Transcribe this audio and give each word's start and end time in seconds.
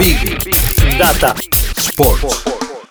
Big 0.00 0.16
Data 0.98 1.34
Sports. 1.76 2.44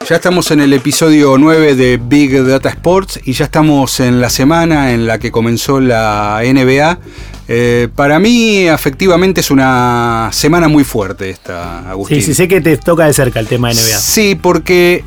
Ya 0.07 0.17
estamos 0.17 0.51
en 0.51 0.59
el 0.61 0.73
episodio 0.73 1.39
9 1.39 1.73
de 1.73 1.97
Big 1.97 2.45
Data 2.45 2.69
Sports 2.69 3.19
y 3.23 3.33
ya 3.33 3.45
estamos 3.45 3.99
en 3.99 4.21
la 4.21 4.29
semana 4.29 4.93
en 4.93 5.07
la 5.07 5.17
que 5.17 5.31
comenzó 5.31 5.79
la 5.79 6.39
NBA. 6.43 6.99
Eh, 7.47 7.87
para 7.95 8.19
mí, 8.19 8.67
efectivamente, 8.67 9.41
es 9.41 9.49
una 9.49 10.29
semana 10.31 10.67
muy 10.67 10.83
fuerte 10.83 11.31
esta, 11.31 11.89
Agustín. 11.89 12.21
Sí, 12.21 12.27
sí, 12.27 12.33
sé 12.35 12.47
que 12.47 12.61
te 12.61 12.77
toca 12.77 13.07
de 13.07 13.13
cerca 13.13 13.39
el 13.39 13.47
tema 13.47 13.73
NBA. 13.73 13.97
Sí, 13.97 14.35
porque 14.39 15.03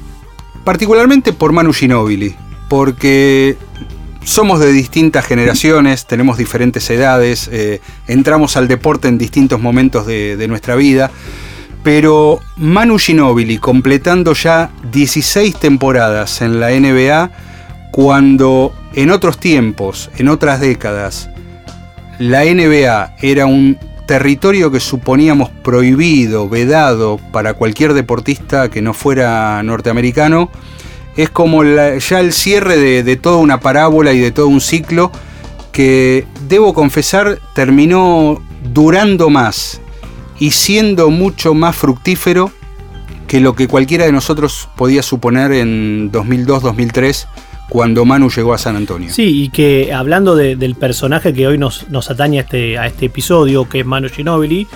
particularmente 0.65 1.33
por 1.33 1.53
Manu 1.53 1.73
Ginóbili, 1.73 2.35
porque 2.69 3.57
somos 4.25 4.59
de 4.59 4.73
distintas 4.73 5.25
generaciones, 5.25 6.07
tenemos 6.09 6.37
diferentes 6.37 6.91
edades, 6.91 7.49
eh, 7.53 7.81
entramos 8.09 8.57
al 8.57 8.67
deporte 8.67 9.07
en 9.07 9.19
distintos 9.19 9.61
momentos 9.61 10.05
de, 10.05 10.37
de 10.37 10.49
nuestra 10.49 10.75
vida, 10.75 11.13
pero 11.83 12.41
Manu 12.57 12.99
Ginóbili 12.99 13.59
completando 13.59 14.35
ya 14.35 14.71
16 14.93 15.57
temporadas 15.57 16.41
en 16.41 16.61
la 16.61 16.71
NBA, 16.71 17.31
cuando 17.91 18.75
en 18.95 19.11
otros 19.11 19.39
tiempos, 19.39 20.11
en 20.17 20.29
otras 20.29 20.61
décadas, 20.61 21.29
la 22.19 22.45
NBA 22.45 23.17
era 23.21 23.47
un 23.47 23.79
territorio 24.07 24.71
que 24.71 24.81
suponíamos 24.81 25.51
prohibido, 25.51 26.49
vedado 26.49 27.19
para 27.33 27.55
cualquier 27.55 27.95
deportista 27.95 28.71
que 28.71 28.83
no 28.83 28.95
fuera 28.95 29.63
norteamericano, 29.63 30.51
es 31.17 31.31
como 31.31 31.63
ya 31.65 32.21
el 32.21 32.33
cierre 32.33 32.77
de, 32.77 33.03
de 33.03 33.17
toda 33.17 33.37
una 33.37 33.61
parábola 33.61 34.13
y 34.13 34.21
de 34.21 34.31
todo 34.31 34.49
un 34.49 34.61
ciclo 34.61 35.13
que, 35.73 36.27
debo 36.49 36.75
confesar, 36.75 37.39
terminó 37.55 38.43
durando 38.73 39.31
más 39.31 39.82
y 40.43 40.51
siendo 40.51 41.11
mucho 41.11 41.55
más 41.55 41.77
fructífero 41.77 42.51
que 43.29 43.41
lo 43.41 43.55
que 43.55 43.69
cualquiera 43.69 44.05
de 44.07 44.13
nosotros 44.13 44.69
podía 44.77 45.03
suponer 45.03 45.53
en 45.53 46.11
2002-2003 46.13 47.27
cuando 47.69 48.05
Manu 48.05 48.29
llegó 48.29 48.53
a 48.53 48.59
San 48.59 48.77
Antonio. 48.77 49.11
Sí, 49.13 49.45
y 49.45 49.49
que 49.49 49.93
hablando 49.95 50.35
de- 50.37 50.57
del 50.57 50.75
personaje 50.75 51.33
que 51.33 51.47
hoy 51.47 51.57
nos, 51.59 51.89
nos 51.89 52.11
atañe 52.11 52.39
a 52.39 52.43
este, 52.43 52.77
a 52.77 52.87
este 52.87 53.07
episodio, 53.07 53.69
que 53.69 53.81
es 53.81 53.87
Manu 53.87 54.09
Ginóbili, 54.11 54.67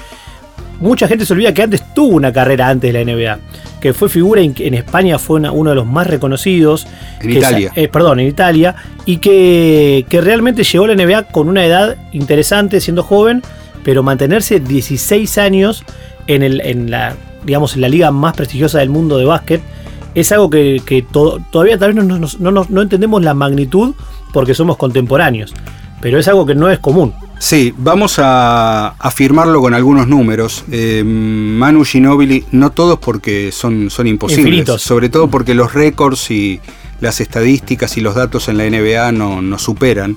mucha 0.80 1.06
gente 1.08 1.26
se 1.26 1.32
olvida 1.32 1.52
que 1.52 1.62
antes 1.62 1.82
tuvo 1.94 2.14
una 2.16 2.32
carrera 2.32 2.68
antes 2.68 2.92
de 2.92 3.04
la 3.04 3.12
NBA, 3.12 3.38
que 3.80 3.92
fue 3.92 4.08
figura 4.08 4.40
en, 4.40 4.54
en 4.58 4.74
España, 4.74 5.18
fue 5.18 5.36
una- 5.40 5.52
uno 5.52 5.70
de 5.70 5.76
los 5.76 5.86
más 5.86 6.06
reconocidos. 6.06 6.86
En 7.20 7.28
que 7.32 7.38
Italia. 7.38 7.72
sa- 7.74 7.80
eh, 7.80 7.88
perdón, 7.88 8.20
en 8.20 8.28
Italia, 8.28 8.76
y 9.04 9.18
que, 9.18 10.06
que 10.08 10.20
realmente 10.22 10.62
llegó 10.64 10.84
a 10.84 10.88
la 10.88 10.94
NBA 10.94 11.24
con 11.24 11.48
una 11.48 11.66
edad 11.66 11.96
interesante, 12.12 12.80
siendo 12.80 13.02
joven, 13.02 13.42
pero 13.86 14.02
mantenerse 14.02 14.58
16 14.58 15.38
años 15.38 15.84
en, 16.26 16.42
el, 16.42 16.60
en 16.60 16.90
la, 16.90 17.14
digamos, 17.44 17.76
en 17.76 17.82
la 17.82 17.88
liga 17.88 18.10
más 18.10 18.34
prestigiosa 18.34 18.80
del 18.80 18.90
mundo 18.90 19.16
de 19.16 19.24
básquet, 19.26 19.62
es 20.16 20.32
algo 20.32 20.50
que, 20.50 20.82
que 20.84 21.02
to- 21.02 21.38
todavía 21.52 21.78
tal 21.78 21.92
vez 21.94 22.04
no, 22.04 22.18
no- 22.18 22.50
no- 22.50 22.66
no- 22.68 22.82
entendemos 22.82 23.22
la 23.22 23.32
magnitud 23.32 23.94
porque 24.32 24.54
somos 24.54 24.76
contemporáneos, 24.76 25.54
pero 26.00 26.18
es 26.18 26.26
algo 26.26 26.44
que 26.44 26.56
no 26.56 26.68
es 26.68 26.80
común. 26.80 27.14
Sí, 27.38 27.72
vamos 27.78 28.18
a 28.18 28.88
afirmarlo 28.98 29.60
con 29.60 29.72
algunos 29.72 30.08
números. 30.08 30.64
Eh, 30.72 31.04
Manu 31.04 31.84
Ginóbili, 31.84 32.44
no 32.50 32.70
todos 32.72 32.98
porque 32.98 33.52
son, 33.52 33.88
son 33.90 34.08
imposibles, 34.08 34.46
Infinitos. 34.46 34.82
sobre 34.82 35.10
todo 35.10 35.28
porque 35.28 35.54
los 35.54 35.74
récords 35.74 36.28
y 36.32 36.60
las 37.00 37.20
estadísticas 37.20 37.96
y 37.98 38.00
los 38.00 38.16
datos 38.16 38.48
en 38.48 38.56
la 38.58 38.64
NBA 38.68 39.12
no, 39.12 39.42
no 39.42 39.58
superan. 39.60 40.16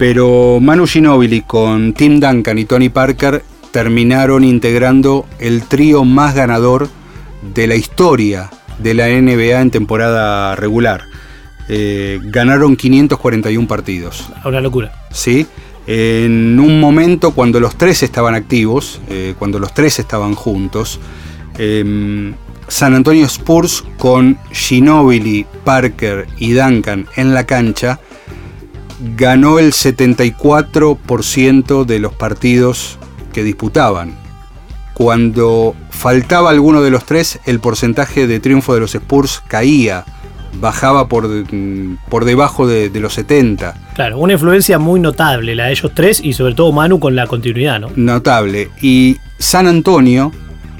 Pero 0.00 0.60
Manu 0.62 0.86
Ginóbili 0.86 1.42
con 1.42 1.92
Tim 1.92 2.20
Duncan 2.20 2.56
y 2.56 2.64
Tony 2.64 2.88
Parker 2.88 3.44
terminaron 3.70 4.44
integrando 4.44 5.26
el 5.38 5.64
trío 5.64 6.06
más 6.06 6.34
ganador 6.34 6.88
de 7.54 7.66
la 7.66 7.74
historia 7.74 8.48
de 8.78 8.94
la 8.94 9.08
NBA 9.08 9.60
en 9.60 9.70
temporada 9.70 10.56
regular. 10.56 11.02
Eh, 11.68 12.18
ganaron 12.24 12.76
541 12.76 13.68
partidos. 13.68 14.26
Una 14.42 14.62
locura. 14.62 14.90
¿sí? 15.10 15.46
En 15.86 16.58
un 16.58 16.80
momento 16.80 17.32
cuando 17.32 17.60
los 17.60 17.76
tres 17.76 18.02
estaban 18.02 18.34
activos, 18.34 19.02
eh, 19.10 19.34
cuando 19.38 19.58
los 19.58 19.74
tres 19.74 19.98
estaban 19.98 20.34
juntos, 20.34 20.98
em, 21.58 22.32
San 22.68 22.94
Antonio 22.94 23.26
Spurs 23.26 23.84
con 23.98 24.38
Ginobili, 24.50 25.44
Parker 25.62 26.26
y 26.38 26.52
Duncan 26.52 27.06
en 27.16 27.34
la 27.34 27.44
cancha, 27.44 28.00
ganó 29.16 29.58
el 29.58 29.72
74% 29.72 31.84
de 31.84 31.98
los 31.98 32.14
partidos 32.14 32.98
que 33.32 33.44
disputaban. 33.44 34.14
Cuando 34.94 35.74
faltaba 35.90 36.50
alguno 36.50 36.82
de 36.82 36.90
los 36.90 37.04
tres, 37.04 37.40
el 37.46 37.60
porcentaje 37.60 38.26
de 38.26 38.40
triunfo 38.40 38.74
de 38.74 38.80
los 38.80 38.94
Spurs 38.94 39.42
caía, 39.48 40.04
bajaba 40.60 41.08
por, 41.08 41.28
mm, 41.28 41.98
por 42.08 42.24
debajo 42.24 42.66
de, 42.66 42.90
de 42.90 43.00
los 43.00 43.14
70. 43.14 43.74
Claro, 43.94 44.18
una 44.18 44.34
influencia 44.34 44.78
muy 44.78 45.00
notable 45.00 45.54
la 45.54 45.66
de 45.66 45.72
ellos 45.72 45.92
tres 45.94 46.20
y 46.22 46.32
sobre 46.32 46.54
todo 46.54 46.72
Manu 46.72 47.00
con 47.00 47.16
la 47.16 47.26
continuidad, 47.26 47.80
¿no? 47.80 47.90
Notable. 47.96 48.70
Y 48.82 49.16
San 49.38 49.66
Antonio, 49.66 50.32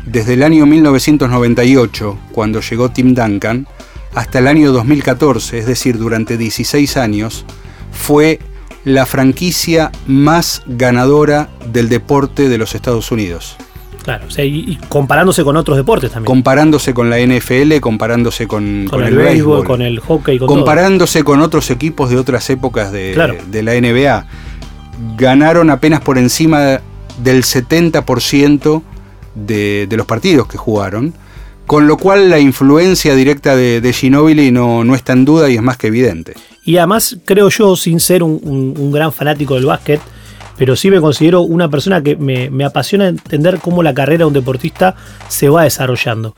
desde 0.04 0.34
el 0.34 0.42
año 0.42 0.66
1998, 0.66 2.18
cuando 2.32 2.60
llegó 2.60 2.90
Tim 2.90 3.14
Duncan, 3.14 3.66
hasta 4.14 4.40
el 4.40 4.48
año 4.48 4.72
2014, 4.72 5.58
es 5.58 5.66
decir, 5.66 5.96
durante 5.96 6.36
16 6.36 6.96
años, 6.96 7.46
fue 7.92 8.38
la 8.84 9.06
franquicia 9.06 9.90
más 10.06 10.62
ganadora 10.66 11.48
del 11.72 11.88
deporte 11.88 12.48
de 12.48 12.58
los 12.58 12.74
Estados 12.74 13.10
Unidos. 13.12 13.56
Claro, 14.02 14.24
o 14.26 14.30
sea, 14.30 14.44
y, 14.44 14.78
comparándose 14.88 15.44
con 15.44 15.56
otros 15.56 15.76
deportes 15.76 16.10
también. 16.10 16.26
Comparándose 16.26 16.94
con 16.94 17.10
la 17.10 17.18
NFL, 17.18 17.80
comparándose 17.80 18.48
con, 18.48 18.86
con, 18.88 19.00
con 19.00 19.04
el, 19.08 19.14
béisbol, 19.16 19.64
con 19.64 19.82
el 19.82 20.00
hockey, 20.00 20.38
con 20.38 20.48
todo. 20.48 20.56
comparándose 20.56 21.22
con 21.22 21.40
otros 21.40 21.70
equipos 21.70 22.08
de 22.08 22.16
otras 22.16 22.48
épocas 22.48 22.92
de, 22.92 23.12
Claro. 23.12 23.36
de 23.46 23.62
la 23.62 23.74
NBA. 23.74 24.26
Ganaron 25.18 25.68
apenas 25.70 26.00
por 26.00 26.16
encima 26.16 26.80
del 27.22 27.42
70% 27.42 28.82
de, 29.34 29.86
de 29.86 29.96
los 29.96 30.06
partidos 30.06 30.48
que 30.48 30.56
jugaron, 30.56 31.12
con 31.70 31.86
lo 31.86 31.98
cual 31.98 32.30
la 32.30 32.40
influencia 32.40 33.14
directa 33.14 33.54
de, 33.54 33.80
de 33.80 33.92
Ginóbili 33.92 34.50
no, 34.50 34.82
no 34.82 34.96
está 34.96 35.12
en 35.12 35.24
duda 35.24 35.48
y 35.48 35.54
es 35.54 35.62
más 35.62 35.76
que 35.76 35.86
evidente. 35.86 36.34
Y 36.64 36.78
además, 36.78 37.16
creo 37.24 37.48
yo, 37.48 37.76
sin 37.76 38.00
ser 38.00 38.24
un, 38.24 38.90
gran 38.90 39.12
fanático 39.12 39.54
del 39.54 39.66
básquet, 39.66 40.00
pero 40.58 40.74
sí 40.74 40.90
me 40.90 41.00
considero 41.00 41.42
una 41.42 41.68
persona 41.68 42.02
que 42.02 42.16
me, 42.16 42.50
me 42.50 42.64
apasiona 42.64 43.06
entender 43.06 43.60
cómo 43.60 43.84
la 43.84 43.94
carrera 43.94 44.18
de 44.18 44.24
un 44.24 44.32
deportista 44.32 44.96
se 45.28 45.48
va 45.48 45.62
desarrollando. 45.62 46.34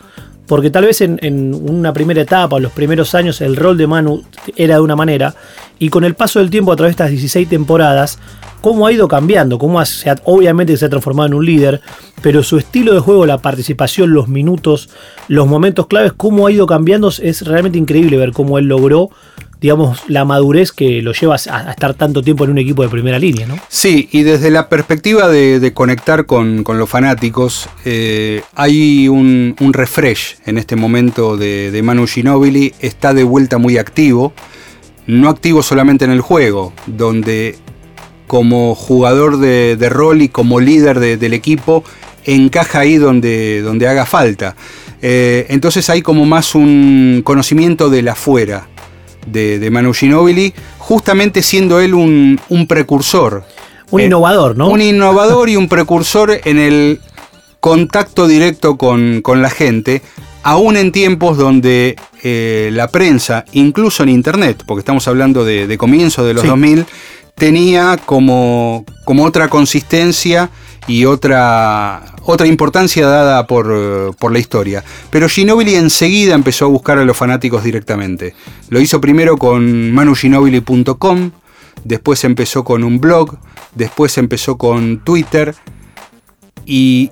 Porque 0.47 0.69
tal 0.69 0.84
vez 0.84 1.00
en, 1.00 1.19
en 1.22 1.54
una 1.54 1.94
primera 1.94 2.20
etapa, 2.20 2.56
o 2.56 2.60
los 2.60 2.72
primeros 2.72 3.14
años, 3.14 3.41
el 3.41 3.56
rol 3.56 3.78
de 3.78 3.87
Manu 3.87 4.25
era 4.54 4.75
de 4.75 4.81
una 4.82 4.97
manera, 4.97 5.34
y 5.82 5.88
con 5.88 6.04
el 6.04 6.15
paso 6.15 6.38
del 6.38 6.48
tiempo, 6.48 6.70
a 6.70 6.76
través 6.76 6.91
de 6.91 7.03
estas 7.03 7.10
16 7.10 7.48
temporadas, 7.48 8.20
cómo 8.60 8.87
ha 8.87 8.93
ido 8.93 9.09
cambiando, 9.09 9.59
cómo 9.59 9.81
ha- 9.81 9.87
obviamente 10.22 10.76
se 10.76 10.84
ha 10.84 10.88
transformado 10.88 11.26
en 11.26 11.34
un 11.34 11.44
líder, 11.44 11.81
pero 12.22 12.44
su 12.44 12.56
estilo 12.56 12.94
de 12.94 13.00
juego, 13.00 13.26
la 13.26 13.38
participación, 13.38 14.12
los 14.12 14.28
minutos, 14.28 14.91
los 15.26 15.48
momentos 15.48 15.88
claves, 15.88 16.12
cómo 16.16 16.47
ha 16.47 16.53
ido 16.53 16.69
cambiando, 16.69 17.09
es 17.20 17.44
realmente 17.44 17.78
increíble 17.78 18.16
ver 18.16 18.31
cómo 18.31 18.59
él 18.59 18.66
logró 18.66 19.10
digamos, 19.60 20.00
la 20.09 20.25
madurez 20.25 20.72
que 20.72 21.03
lo 21.03 21.12
lleva 21.12 21.37
a, 21.37 21.70
estar 21.70 21.94
tanto 21.94 22.20
tiempo 22.20 22.43
en 22.44 22.50
un 22.50 22.59
equipo 22.59 22.82
de 22.82 22.88
primera 22.88 23.19
línea, 23.20 23.47
¿no? 23.47 23.56
Sí, 23.69 24.09
y 24.10 24.25
desde 24.25 24.50
la 24.50 24.69
perspectiva 24.69 25.28
de, 25.28 25.72
conectar 25.72 26.26
con, 26.26 26.64
los 26.66 26.91
fanáticos, 26.91 27.69
eh, 27.84 28.43
hay 28.56 29.06
un, 29.06 29.54
refresh 29.72 30.38
en 30.47 30.59
este 30.59 30.75
momento 30.75 31.37
de, 31.37 31.70
de 31.70 31.82
Manu 31.82 32.09
Ginóbili, 32.09 32.75
está 32.81 33.14
de 33.14 33.22
vuelta 33.22 33.59
muy 33.59 33.78
activo, 33.78 34.32
no 35.07 35.29
activo 35.29 35.63
solamente 35.63 36.05
en 36.05 36.11
el 36.11 36.21
juego, 36.21 36.73
donde 36.87 37.57
como 38.27 38.75
jugador 38.75 39.39
de, 39.39 39.77
de 39.77 39.89
rol 39.89 40.23
y 40.23 40.29
como 40.29 40.61
líder 40.61 41.01
de- 41.01 41.17
del 41.17 41.35
equipo, 41.35 41.85
encaja 42.25 42.81
ahí 42.81 42.97
donde, 42.97 43.62
donde 43.62 43.89
haga 43.89 44.07
falta. 44.07 44.56
Eh, 45.03 45.47
entonces 45.50 45.91
hay 45.91 46.00
como 46.03 46.25
más 46.25 46.55
un 46.55 47.23
conocimiento 47.25 47.91
del 47.91 48.09
afuera 48.09 48.69
de, 49.26 49.59
de 49.59 49.71
Manu 49.71 49.93
Ginóbili, 49.93 50.55
justamente 50.79 51.43
siendo 51.43 51.81
él 51.81 51.94
un, 51.94 52.41
un 52.49 52.67
precursor. 52.67 53.44
Un 53.91 54.00
Eh, 54.00 54.05
innovador, 54.06 54.56
¿no? 54.56 54.69
Un 54.71 54.81
innovador 54.81 55.49
y 55.50 55.56
un 55.56 55.69
precursor 55.69 56.41
en 56.44 56.59
el 56.59 57.00
contacto 57.61 58.26
directo 58.26 58.76
con, 58.76 59.21
con 59.23 59.43
la 59.43 59.50
gente, 59.50 60.03
aún 60.43 60.77
en 60.77 60.93
tiempos 60.93 61.37
donde 61.39 61.97
eh, 62.23 62.71
la 62.73 62.89
prensa, 62.89 63.44
incluso 63.53 64.03
en 64.03 64.09
Internet, 64.09 64.62
porque 64.67 64.81
estamos 64.81 65.06
hablando 65.09 65.44
de, 65.44 65.67
de 65.67 65.79
comienzo 65.79 66.25
de 66.25 66.35
los 66.35 66.43
Sí. 66.43 66.49
2000, 66.49 66.87
tenía 67.35 67.97
como, 68.05 68.85
como 69.05 69.25
otra 69.25 69.49
consistencia 69.49 70.50
y 70.87 71.05
otra, 71.05 72.03
otra 72.25 72.47
importancia 72.47 73.06
dada 73.06 73.47
por, 73.47 74.15
por 74.17 74.33
la 74.33 74.39
historia. 74.39 74.85
Pero 75.11 75.29
Ginobili 75.29 75.75
enseguida 75.77 76.35
empezó 76.35 76.65
a 76.67 76.69
buscar 76.69 76.99
a 76.99 77.05
los 77.05 77.17
fanáticos 77.17 77.65
directamente. 77.65 78.35
Lo 78.69 78.81
hizo 78.81 79.00
primero 79.00 79.37
con 79.37 79.93
manuginobili.com, 79.93 81.31
después 81.85 82.25
empezó 82.25 82.65
con 82.65 82.85
un 82.85 83.00
blog, 83.00 83.37
después 83.75 84.19
empezó 84.19 84.59
con 84.59 84.99
Twitter 85.05 85.55
y 86.67 87.11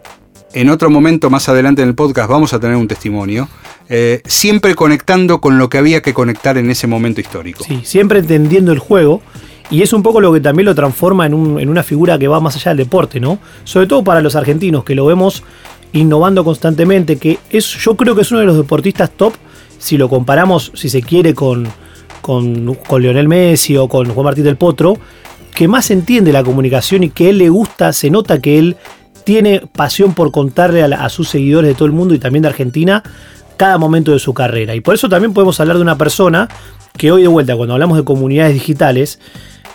en 0.53 0.69
otro 0.71 0.91
momento 0.91 1.31
más 1.31 1.49
adelante 1.49 1.83
en 1.83 1.89
el 1.89 1.95
podcast 1.95 2.29
vamos 2.31 2.53
a 2.53 2.61
tener 2.61 2.77
un 2.77 2.89
testimonio, 2.89 3.49
eh, 3.89 4.21
siempre 4.25 4.75
conectando 4.75 5.41
con 5.41 5.59
lo 5.59 5.69
que 5.69 5.79
había 5.79 6.03
que 6.03 6.13
conectar 6.15 6.59
en 6.59 6.71
ese 6.71 6.87
momento 6.87 7.21
histórico. 7.21 7.65
Sí, 7.65 7.81
siempre 7.85 8.19
entendiendo 8.21 8.73
el 8.73 8.79
juego. 8.79 9.23
Y 9.73 9.83
es 9.83 9.93
un 9.93 10.03
poco 10.03 10.21
lo 10.21 10.33
que 10.33 10.41
también 10.41 10.65
lo 10.67 10.75
transforma 10.75 11.27
en, 11.27 11.33
un- 11.35 11.61
en 11.61 11.69
una 11.69 11.85
figura 11.85 12.19
que 12.19 12.27
va 12.27 12.41
más 12.41 12.57
allá 12.57 12.71
del 12.73 12.79
deporte, 12.79 13.21
¿no? 13.21 13.39
Sobre 13.63 13.87
todo 13.87 14.03
para 14.03 14.21
los 14.21 14.35
argentinos, 14.35 14.83
que 14.83 14.97
lo 14.97 15.07
vemos 15.07 15.45
innovando 15.93 16.43
constantemente, 16.45 17.19
que 17.19 17.39
es, 17.51 17.67
yo 17.79 17.97
creo 17.97 18.17
que 18.17 18.23
es 18.23 18.31
uno 18.33 18.41
de 18.41 18.47
los 18.47 18.57
deportistas 18.57 19.13
top, 19.17 19.33
si 19.79 19.97
lo 19.97 20.09
comparamos, 20.09 20.73
si 20.75 20.89
se 20.89 21.03
quiere, 21.03 21.35
con, 21.35 21.69
con, 22.21 22.75
con 22.75 23.01
Lionel 23.01 23.29
Messi 23.29 23.77
o 23.77 23.89
con 23.89 24.09
Juan 24.09 24.25
Martín 24.25 24.43
del 24.43 24.57
Potro, 24.57 24.95
que 25.55 25.69
más 25.69 25.91
entiende 25.93 26.33
la 26.33 26.43
comunicación 26.43 27.05
y 27.05 27.11
que 27.11 27.31
él 27.31 27.39
le 27.39 27.49
gusta, 27.49 27.93
se 27.93 28.11
nota 28.11 28.41
que 28.41 28.59
él 28.59 28.77
tiene 29.31 29.61
pasión 29.61 30.13
por 30.13 30.33
contarle 30.33 30.83
a, 30.83 31.09
sus 31.09 31.29
seguidores 31.29 31.69
de 31.69 31.75
todo 31.77 31.87
el 31.87 31.93
mundo 31.93 32.15
y 32.15 32.19
también 32.19 32.43
de 32.43 32.49
Argentina 32.49 33.01
cada 33.57 33.79
momento 33.79 34.11
de 34.11 34.19
su 34.19 34.35
carrera. 34.35 34.75
Y 34.75 34.81
por 34.81 34.97
eso 34.97 35.09
también 35.09 35.33
podemos 35.33 35.61
hablar 35.61 35.77
de 35.77 35.83
una 35.83 35.97
persona 35.97 36.49
que 36.99 37.13
hoy 37.13 37.23
de 37.23 37.29
vuelta, 37.29 37.55
cuando 37.55 37.75
hablamos 37.75 37.97
de 37.97 38.03
comunidades 38.03 38.55
digitales, 38.55 39.21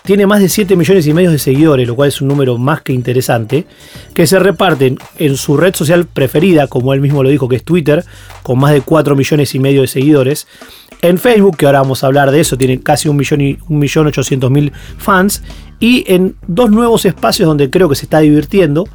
tiene 0.03 0.27
más 0.27 0.41
de 0.41 0.49
7 0.49 0.75
millones 0.75 1.07
y 1.07 1.13
medio 1.13 1.31
de 1.31 1.39
seguidores, 1.39 1.87
lo 1.87 1.95
cual 1.95 2.09
es 2.09 2.19
un 2.19 2.27
número 2.27 2.57
más 2.57 2.81
que 2.81 2.91
interesante, 2.91 3.65
que 4.13 4.27
se 4.27 4.39
reparten 4.39 4.97
en 5.19 5.37
su 5.37 5.55
red 5.55 5.73
social 5.73 6.05
preferida, 6.05 6.67
como 6.67 6.93
él 6.93 6.99
mismo 6.99 7.23
lo 7.23 7.29
dijo, 7.29 7.47
que 7.47 7.55
es 7.55 7.63
Twitter, 7.63 8.03
con 8.43 8.59
más 8.59 8.73
de 8.73 8.81
4 8.81 9.15
millones 9.15 9.55
y 9.55 9.59
medio 9.59 9.83
de 9.83 9.87
seguidores. 9.87 10.47
En 11.01 11.17
Facebook, 11.17 11.55
que 11.55 11.65
ahora 11.65 11.79
vamos 11.79 12.03
a 12.03 12.07
hablar 12.07 12.31
de 12.31 12.41
eso, 12.41 12.57
tiene 12.57 12.81
casi 12.81 13.07
un 13.07 13.15
millón 13.15 13.39
y 13.39 13.57
un 13.69 13.79
millón 13.79 14.05
ochocientos 14.07 14.51
mil 14.51 14.73
fans. 14.97 15.43
Y 15.79 16.03
en 16.07 16.35
dos 16.45 16.71
nuevos 16.71 17.05
espacios 17.05 17.47
donde 17.47 17.69
creo 17.69 17.87
que 17.87 17.95
se 17.95 18.03
está 18.03 18.19
divirtiendo, 18.19 18.85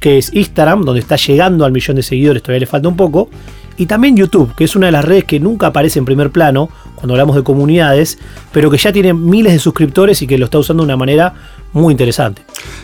que 0.00 0.18
es 0.18 0.32
Instagram, 0.32 0.84
donde 0.84 1.00
está 1.00 1.16
llegando 1.16 1.64
al 1.64 1.72
millón 1.72 1.96
de 1.96 2.02
seguidores, 2.02 2.42
todavía 2.42 2.60
le 2.60 2.66
falta 2.66 2.88
un 2.88 2.96
poco. 2.96 3.28
Y 3.76 3.86
también 3.86 4.16
YouTube, 4.16 4.54
que 4.56 4.64
es 4.64 4.74
una 4.74 4.86
de 4.86 4.92
las 4.92 5.04
redes 5.04 5.24
que 5.24 5.38
nunca 5.38 5.68
aparece 5.68 6.00
en 6.00 6.04
primer 6.04 6.30
plano 6.30 6.68
cuando 6.96 7.14
hablamos 7.14 7.36
de 7.36 7.44
comunidades, 7.44 8.18
pero 8.52 8.70
que 8.70 8.76
ya 8.76 8.92
tiene 8.92 9.14
miles 9.14 9.52
de 9.52 9.60
suscriptores 9.60 10.20
y 10.20 10.26
que 10.26 10.36
lo 10.36 10.46
está 10.46 10.58
usando 10.58 10.82
de 10.82 10.86
una 10.86 10.96
manera 10.96 11.32
muy 11.72 11.92
interesante. 11.92 12.42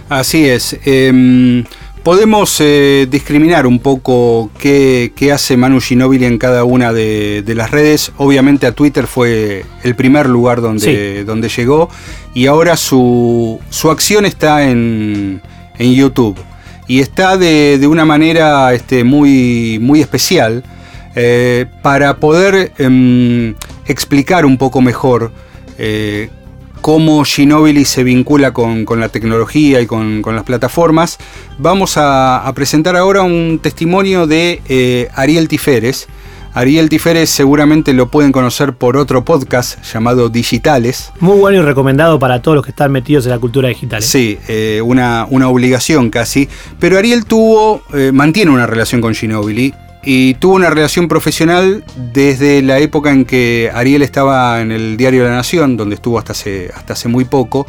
Así 0.09 0.47
es. 0.49 0.79
em, 0.85 1.65
podemos 2.05 2.61
eh, 2.61 3.09
discriminar 3.11 3.67
un 3.67 3.81
poco 3.81 4.51
qué, 4.61 5.13
qué 5.17 5.33
hace 5.33 5.57
Manu 5.57 5.81
Ginóbili 5.81 6.27
en 6.27 6.39
cada 6.39 6.63
una 6.63 6.93
de, 6.93 7.43
de 7.43 7.55
las 7.57 7.73
redes. 7.73 8.13
Obviamente 8.19 8.67
a 8.67 8.73
Twitter 8.73 9.09
fue 9.09 9.65
el 9.83 9.97
primer 9.97 10.29
lugar 10.29 10.61
donde, 10.61 11.25
donde 11.25 11.49
llegó 11.49 11.89
y 12.35 12.47
ahora 12.47 12.77
su, 12.77 13.59
su 13.69 13.91
acción 13.91 14.27
está 14.27 14.71
en, 14.71 15.43
en 15.79 15.95
YouTube. 15.95 16.39
Y 16.87 17.01
está 17.01 17.37
de, 17.37 17.79
de 17.79 17.87
una 17.87 18.05
manera 18.05 18.73
este, 18.75 19.05
muy, 19.05 19.79
muy 19.81 20.01
especial 20.01 20.63
eh, 21.17 21.67
para 21.83 22.17
poder 22.17 22.73
em, 22.79 23.55
explicar 23.87 24.45
un 24.45 24.59
poco 24.59 24.81
mejor 24.81 25.31
eh, 25.79 26.29
cómo 26.81 27.25
Ginobili 27.25 27.85
se 27.85 28.05
vincula 28.05 28.53
con, 28.53 28.85
con 28.85 29.01
la 29.01 29.09
tecnología 29.09 29.81
y 29.81 29.87
con, 29.87 30.21
con 30.23 30.37
las 30.37 30.45
plataformas, 30.45 31.19
vamos 31.57 31.97
a, 31.97 32.47
a 32.47 32.53
presentar 32.53 32.97
ahora 32.97 33.23
un 33.23 33.59
testimonio 33.63 34.27
de 34.27 34.61
eh, 34.69 35.09
Ariel 35.15 35.49
Tiferes. 35.49 36.09
Ariel 36.55 36.89
Tiferes 36.89 37.31
seguramente 37.31 37.93
lo 37.93 38.13
pueden 38.13 38.31
conocer 38.31 38.75
por 38.75 38.97
otro 38.97 39.25
podcast 39.25 39.83
llamado 39.93 40.29
Digitales. 40.29 41.11
Muy 41.19 41.37
bueno 41.37 41.59
y 41.59 41.63
recomendado 41.63 42.21
para 42.21 42.43
todos 42.43 42.55
los 42.55 42.65
que 42.65 42.71
están 42.71 42.93
metidos 42.93 43.25
en 43.27 43.33
la 43.33 43.41
cultura 43.41 43.69
digital. 43.69 44.01
¿eh? 44.01 44.07
Sí, 44.07 44.39
eh, 44.47 44.81
una, 44.81 45.27
una 45.29 45.49
obligación 45.49 46.11
casi. 46.11 46.49
Pero 46.79 46.97
Ariel 46.97 47.25
tuvo, 47.25 47.83
eh, 47.93 48.13
mantiene 48.15 48.53
una 48.53 48.69
relación 48.69 49.01
con 49.01 49.17
Ginobili 49.17 49.75
y 50.05 50.35
tuvo 50.35 50.55
una 50.55 50.71
relación 50.71 51.09
profesional 51.09 51.83
desde 52.13 52.63
la 52.63 52.79
época 52.79 53.11
en 53.11 53.25
que 53.25 53.73
Ariel 53.75 54.03
estaba 54.03 54.61
en 54.61 54.71
el 54.71 54.97
Diario 54.97 55.25
de 55.25 55.31
la 55.31 55.35
Nación, 55.35 55.77
donde 55.77 55.97
estuvo 55.97 56.21
hasta 56.21 56.33
hace, 56.33 56.71
hasta 56.77 56.93
hace 56.93 57.09
muy 57.09 57.25
poco, 57.25 57.67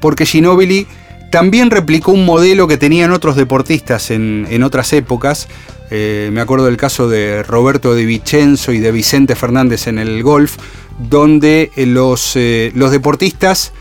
porque 0.00 0.26
Ginobili 0.26 0.86
también 1.30 1.70
replicó 1.70 2.12
un 2.12 2.26
modelo 2.26 2.68
que 2.68 2.76
tenían 2.76 3.10
otros 3.10 3.36
deportistas 3.36 4.10
en, 4.10 4.46
en 4.50 4.62
otras 4.64 4.92
épocas. 4.92 5.48
Eh, 5.94 6.30
me 6.32 6.40
acuerdo 6.40 6.64
del 6.64 6.78
caso 6.78 7.06
de 7.06 7.42
Roberto 7.42 7.94
de 7.94 8.06
Vicenzo 8.06 8.72
y 8.72 8.78
de 8.78 8.90
Vicente 8.92 9.36
Fernández 9.36 9.88
en 9.88 9.98
el 9.98 10.22
golf, 10.22 10.56
donde 10.98 11.70
eh, 11.76 11.84
los, 11.84 12.34
eh, 12.34 12.72
los 12.74 12.90
deportistas 12.90 13.74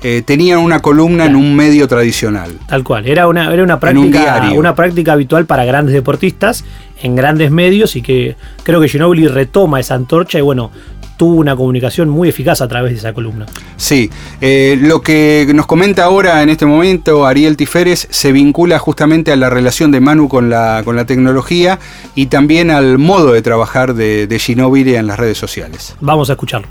eh, 0.00 0.22
tenían 0.24 0.60
una 0.60 0.80
columna 0.80 1.26
en 1.26 1.36
un 1.36 1.56
medio 1.56 1.88
tradicional. 1.88 2.52
Tal 2.68 2.84
cual, 2.84 3.06
era 3.06 3.26
una, 3.26 3.52
era 3.52 3.62
una 3.62 3.74
un 3.74 3.80
práctica, 3.80 4.50
una 4.54 4.74
práctica 4.74 5.12
habitual 5.12 5.44
para 5.44 5.66
grandes 5.66 5.92
deportistas 5.92 6.64
en 7.02 7.16
grandes 7.16 7.50
medios 7.50 7.96
y 7.96 8.02
que 8.02 8.36
creo 8.62 8.80
que 8.80 8.88
Ginobili 8.88 9.26
retoma 9.28 9.78
esa 9.78 9.94
antorcha 9.94 10.38
y 10.38 10.42
bueno, 10.42 10.70
tuvo 11.18 11.34
una 11.34 11.54
comunicación 11.54 12.08
muy 12.08 12.30
eficaz 12.30 12.62
a 12.62 12.68
través 12.68 12.92
de 12.92 12.98
esa 12.98 13.12
columna. 13.12 13.44
Sí, 13.76 14.08
eh, 14.40 14.78
lo 14.80 15.02
que 15.02 15.50
nos 15.54 15.66
comenta 15.66 16.04
ahora 16.04 16.42
en 16.42 16.48
este 16.48 16.64
momento 16.64 17.26
Ariel 17.26 17.56
Tiferes 17.58 18.08
se 18.10 18.32
vincula 18.32 18.78
justamente 18.78 19.32
a 19.32 19.36
la 19.36 19.50
relación 19.50 19.90
de 19.90 20.00
Manu 20.00 20.28
con 20.28 20.48
la, 20.48 20.80
con 20.84 20.96
la 20.96 21.04
tecnología 21.04 21.78
y 22.14 22.26
también 22.26 22.70
al 22.70 22.96
modo 22.96 23.32
de 23.32 23.42
trabajar 23.42 23.94
de, 23.94 24.26
de 24.26 24.38
Ginóbili 24.38 24.94
en 24.94 25.06
las 25.06 25.18
redes 25.18 25.36
sociales. 25.36 25.96
Vamos 26.00 26.30
a 26.30 26.34
escucharlo. 26.34 26.68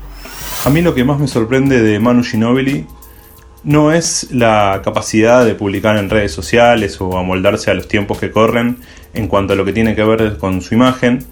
A 0.64 0.70
mí 0.70 0.82
lo 0.82 0.94
que 0.94 1.04
más 1.04 1.20
me 1.20 1.28
sorprende 1.28 1.80
de 1.80 2.00
Manu 2.00 2.24
Ginóbili 2.24 2.86
no 3.64 3.92
es 3.92 4.28
la 4.30 4.80
capacidad 4.82 5.44
de 5.44 5.54
publicar 5.54 5.98
en 5.98 6.08
redes 6.08 6.32
sociales 6.32 7.00
o 7.00 7.18
amoldarse 7.18 7.70
a 7.70 7.74
los 7.74 7.86
tiempos 7.86 8.18
que 8.18 8.30
corren 8.30 8.78
en 9.14 9.28
cuanto 9.28 9.52
a 9.52 9.56
lo 9.56 9.64
que 9.64 9.72
tiene 9.72 9.94
que 9.94 10.04
ver 10.04 10.38
con 10.38 10.62
su 10.62 10.74
imagen, 10.74 11.26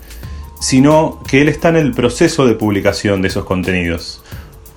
sino 0.60 1.20
que 1.28 1.42
él 1.42 1.48
está 1.48 1.68
en 1.68 1.76
el 1.76 1.92
proceso 1.92 2.46
de 2.46 2.54
publicación 2.54 3.22
de 3.22 3.28
esos 3.28 3.44
contenidos. 3.44 4.22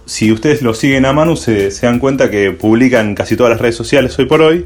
Si 0.06 0.32
ustedes 0.32 0.62
lo 0.62 0.74
siguen 0.74 1.06
a 1.06 1.14
Manu 1.14 1.36
se, 1.36 1.72
se 1.72 1.86
dan 1.86 2.00
cuenta 2.00 2.32
que 2.32 2.52
publica 2.52 3.00
en 3.00 3.16
casi 3.16 3.36
todas 3.36 3.52
las 3.52 3.62
redes 3.62 3.76
sociales 3.76 4.18
hoy 4.18 4.26
por 4.26 4.42
hoy, 4.42 4.66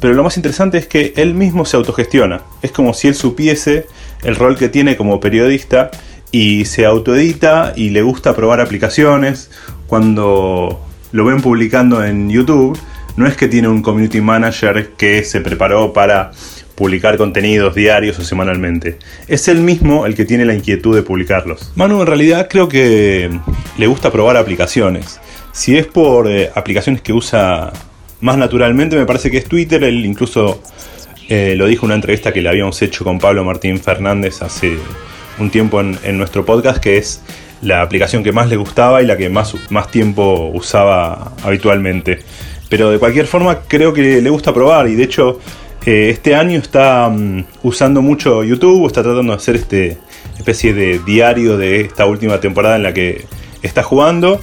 pero 0.00 0.14
lo 0.14 0.22
más 0.22 0.36
interesante 0.36 0.78
es 0.78 0.86
que 0.86 1.12
él 1.16 1.34
mismo 1.34 1.64
se 1.64 1.76
autogestiona. 1.76 2.42
Es 2.62 2.70
como 2.70 2.94
si 2.94 3.08
él 3.08 3.14
supiese 3.14 3.86
el 4.22 4.36
rol 4.36 4.56
que 4.56 4.68
tiene 4.68 4.96
como 4.96 5.20
periodista 5.20 5.90
y 6.30 6.64
se 6.66 6.86
autoedita 6.86 7.72
y 7.76 7.90
le 7.90 8.02
gusta 8.02 8.34
probar 8.34 8.60
aplicaciones. 8.60 9.50
Cuando 9.86 10.80
lo 11.12 11.24
ven 11.24 11.40
publicando 11.40 12.04
en 12.04 12.30
YouTube, 12.30 12.78
no 13.16 13.26
es 13.26 13.36
que 13.36 13.48
tiene 13.48 13.68
un 13.68 13.82
community 13.82 14.20
manager 14.20 14.90
que 14.96 15.24
se 15.24 15.40
preparó 15.40 15.92
para 15.92 16.30
publicar 16.78 17.16
contenidos 17.16 17.74
diarios 17.74 18.16
o 18.20 18.24
semanalmente. 18.24 18.98
Es 19.26 19.48
él 19.48 19.58
mismo 19.58 20.06
el 20.06 20.14
que 20.14 20.24
tiene 20.24 20.44
la 20.44 20.54
inquietud 20.54 20.94
de 20.94 21.02
publicarlos. 21.02 21.72
Manu 21.74 22.00
en 22.00 22.06
realidad 22.06 22.46
creo 22.48 22.68
que 22.68 23.28
le 23.76 23.86
gusta 23.88 24.12
probar 24.12 24.36
aplicaciones. 24.36 25.20
Si 25.52 25.76
es 25.76 25.86
por 25.86 26.30
eh, 26.30 26.50
aplicaciones 26.54 27.02
que 27.02 27.12
usa 27.12 27.72
más 28.20 28.38
naturalmente, 28.38 28.94
me 28.94 29.06
parece 29.06 29.28
que 29.28 29.38
es 29.38 29.46
Twitter. 29.46 29.82
Él 29.82 30.06
incluso 30.06 30.62
eh, 31.28 31.54
lo 31.56 31.66
dijo 31.66 31.84
en 31.84 31.88
una 31.88 31.94
entrevista 31.96 32.32
que 32.32 32.42
le 32.42 32.48
habíamos 32.48 32.80
hecho 32.80 33.02
con 33.02 33.18
Pablo 33.18 33.42
Martín 33.42 33.80
Fernández 33.80 34.40
hace 34.40 34.78
un 35.40 35.50
tiempo 35.50 35.80
en, 35.80 35.98
en 36.04 36.16
nuestro 36.16 36.44
podcast, 36.44 36.78
que 36.78 36.96
es 36.96 37.22
la 37.60 37.82
aplicación 37.82 38.22
que 38.22 38.30
más 38.30 38.48
le 38.48 38.56
gustaba 38.56 39.02
y 39.02 39.06
la 39.06 39.16
que 39.16 39.28
más, 39.28 39.52
más 39.70 39.90
tiempo 39.90 40.52
usaba 40.54 41.32
habitualmente. 41.42 42.20
Pero 42.68 42.90
de 42.90 43.00
cualquier 43.00 43.26
forma 43.26 43.62
creo 43.66 43.92
que 43.92 44.22
le 44.22 44.30
gusta 44.30 44.54
probar 44.54 44.86
y 44.86 44.94
de 44.94 45.02
hecho 45.02 45.40
eh, 45.86 46.10
este 46.10 46.34
año 46.34 46.58
está 46.58 47.08
mm, 47.08 47.44
usando 47.62 48.02
mucho 48.02 48.44
YouTube, 48.44 48.86
está 48.86 49.02
tratando 49.02 49.32
de 49.32 49.36
hacer 49.36 49.56
este 49.56 49.98
especie 50.38 50.72
de 50.72 51.00
diario 51.00 51.56
de 51.56 51.80
esta 51.80 52.06
última 52.06 52.40
temporada 52.40 52.76
en 52.76 52.82
la 52.82 52.94
que 52.94 53.26
está 53.62 53.82
jugando 53.82 54.40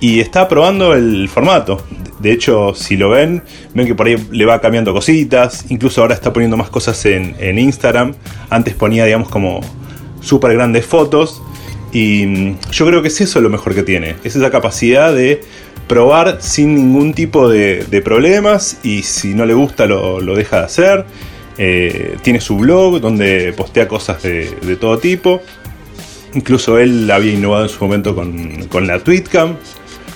y 0.00 0.20
está 0.20 0.48
probando 0.48 0.94
el 0.94 1.28
formato. 1.28 1.82
De 2.18 2.32
hecho, 2.32 2.74
si 2.74 2.96
lo 2.96 3.10
ven, 3.10 3.42
ven 3.74 3.86
que 3.86 3.94
por 3.94 4.06
ahí 4.06 4.16
le 4.30 4.44
va 4.46 4.60
cambiando 4.60 4.92
cositas, 4.92 5.66
incluso 5.68 6.00
ahora 6.00 6.14
está 6.14 6.32
poniendo 6.32 6.56
más 6.56 6.70
cosas 6.70 7.04
en, 7.06 7.36
en 7.38 7.58
Instagram. 7.58 8.14
Antes 8.50 8.74
ponía, 8.74 9.04
digamos, 9.04 9.28
como 9.28 9.60
súper 10.20 10.54
grandes 10.54 10.86
fotos. 10.86 11.42
Y 11.92 12.26
mm, 12.26 12.58
yo 12.72 12.86
creo 12.86 13.02
que 13.02 13.08
es 13.08 13.20
eso 13.20 13.40
lo 13.40 13.50
mejor 13.50 13.74
que 13.74 13.82
tiene. 13.82 14.16
Es 14.24 14.36
esa 14.36 14.50
capacidad 14.50 15.14
de 15.14 15.42
probar 15.86 16.38
sin 16.40 16.74
ningún 16.74 17.14
tipo 17.14 17.48
de, 17.48 18.02
problemas 18.04 18.78
y 18.82 19.02
si 19.02 19.34
no 19.34 19.46
le 19.46 19.54
gusta 19.54 19.86
lo, 19.86 20.20
deja 20.34 20.58
de 20.58 20.64
hacer. 20.64 21.04
Eh, 21.56 22.16
tiene 22.22 22.40
su 22.40 22.56
blog 22.56 23.00
donde 23.00 23.52
postea 23.52 23.86
cosas 23.88 24.22
de, 24.22 24.76
todo 24.80 24.98
tipo. 24.98 25.42
Incluso 26.34 26.78
él 26.78 27.10
había 27.10 27.32
innovado 27.32 27.64
en 27.64 27.68
su 27.68 27.84
momento 27.84 28.14
con, 28.14 28.66
con 28.68 28.86
la 28.86 28.98
Tweetcam. 28.98 29.56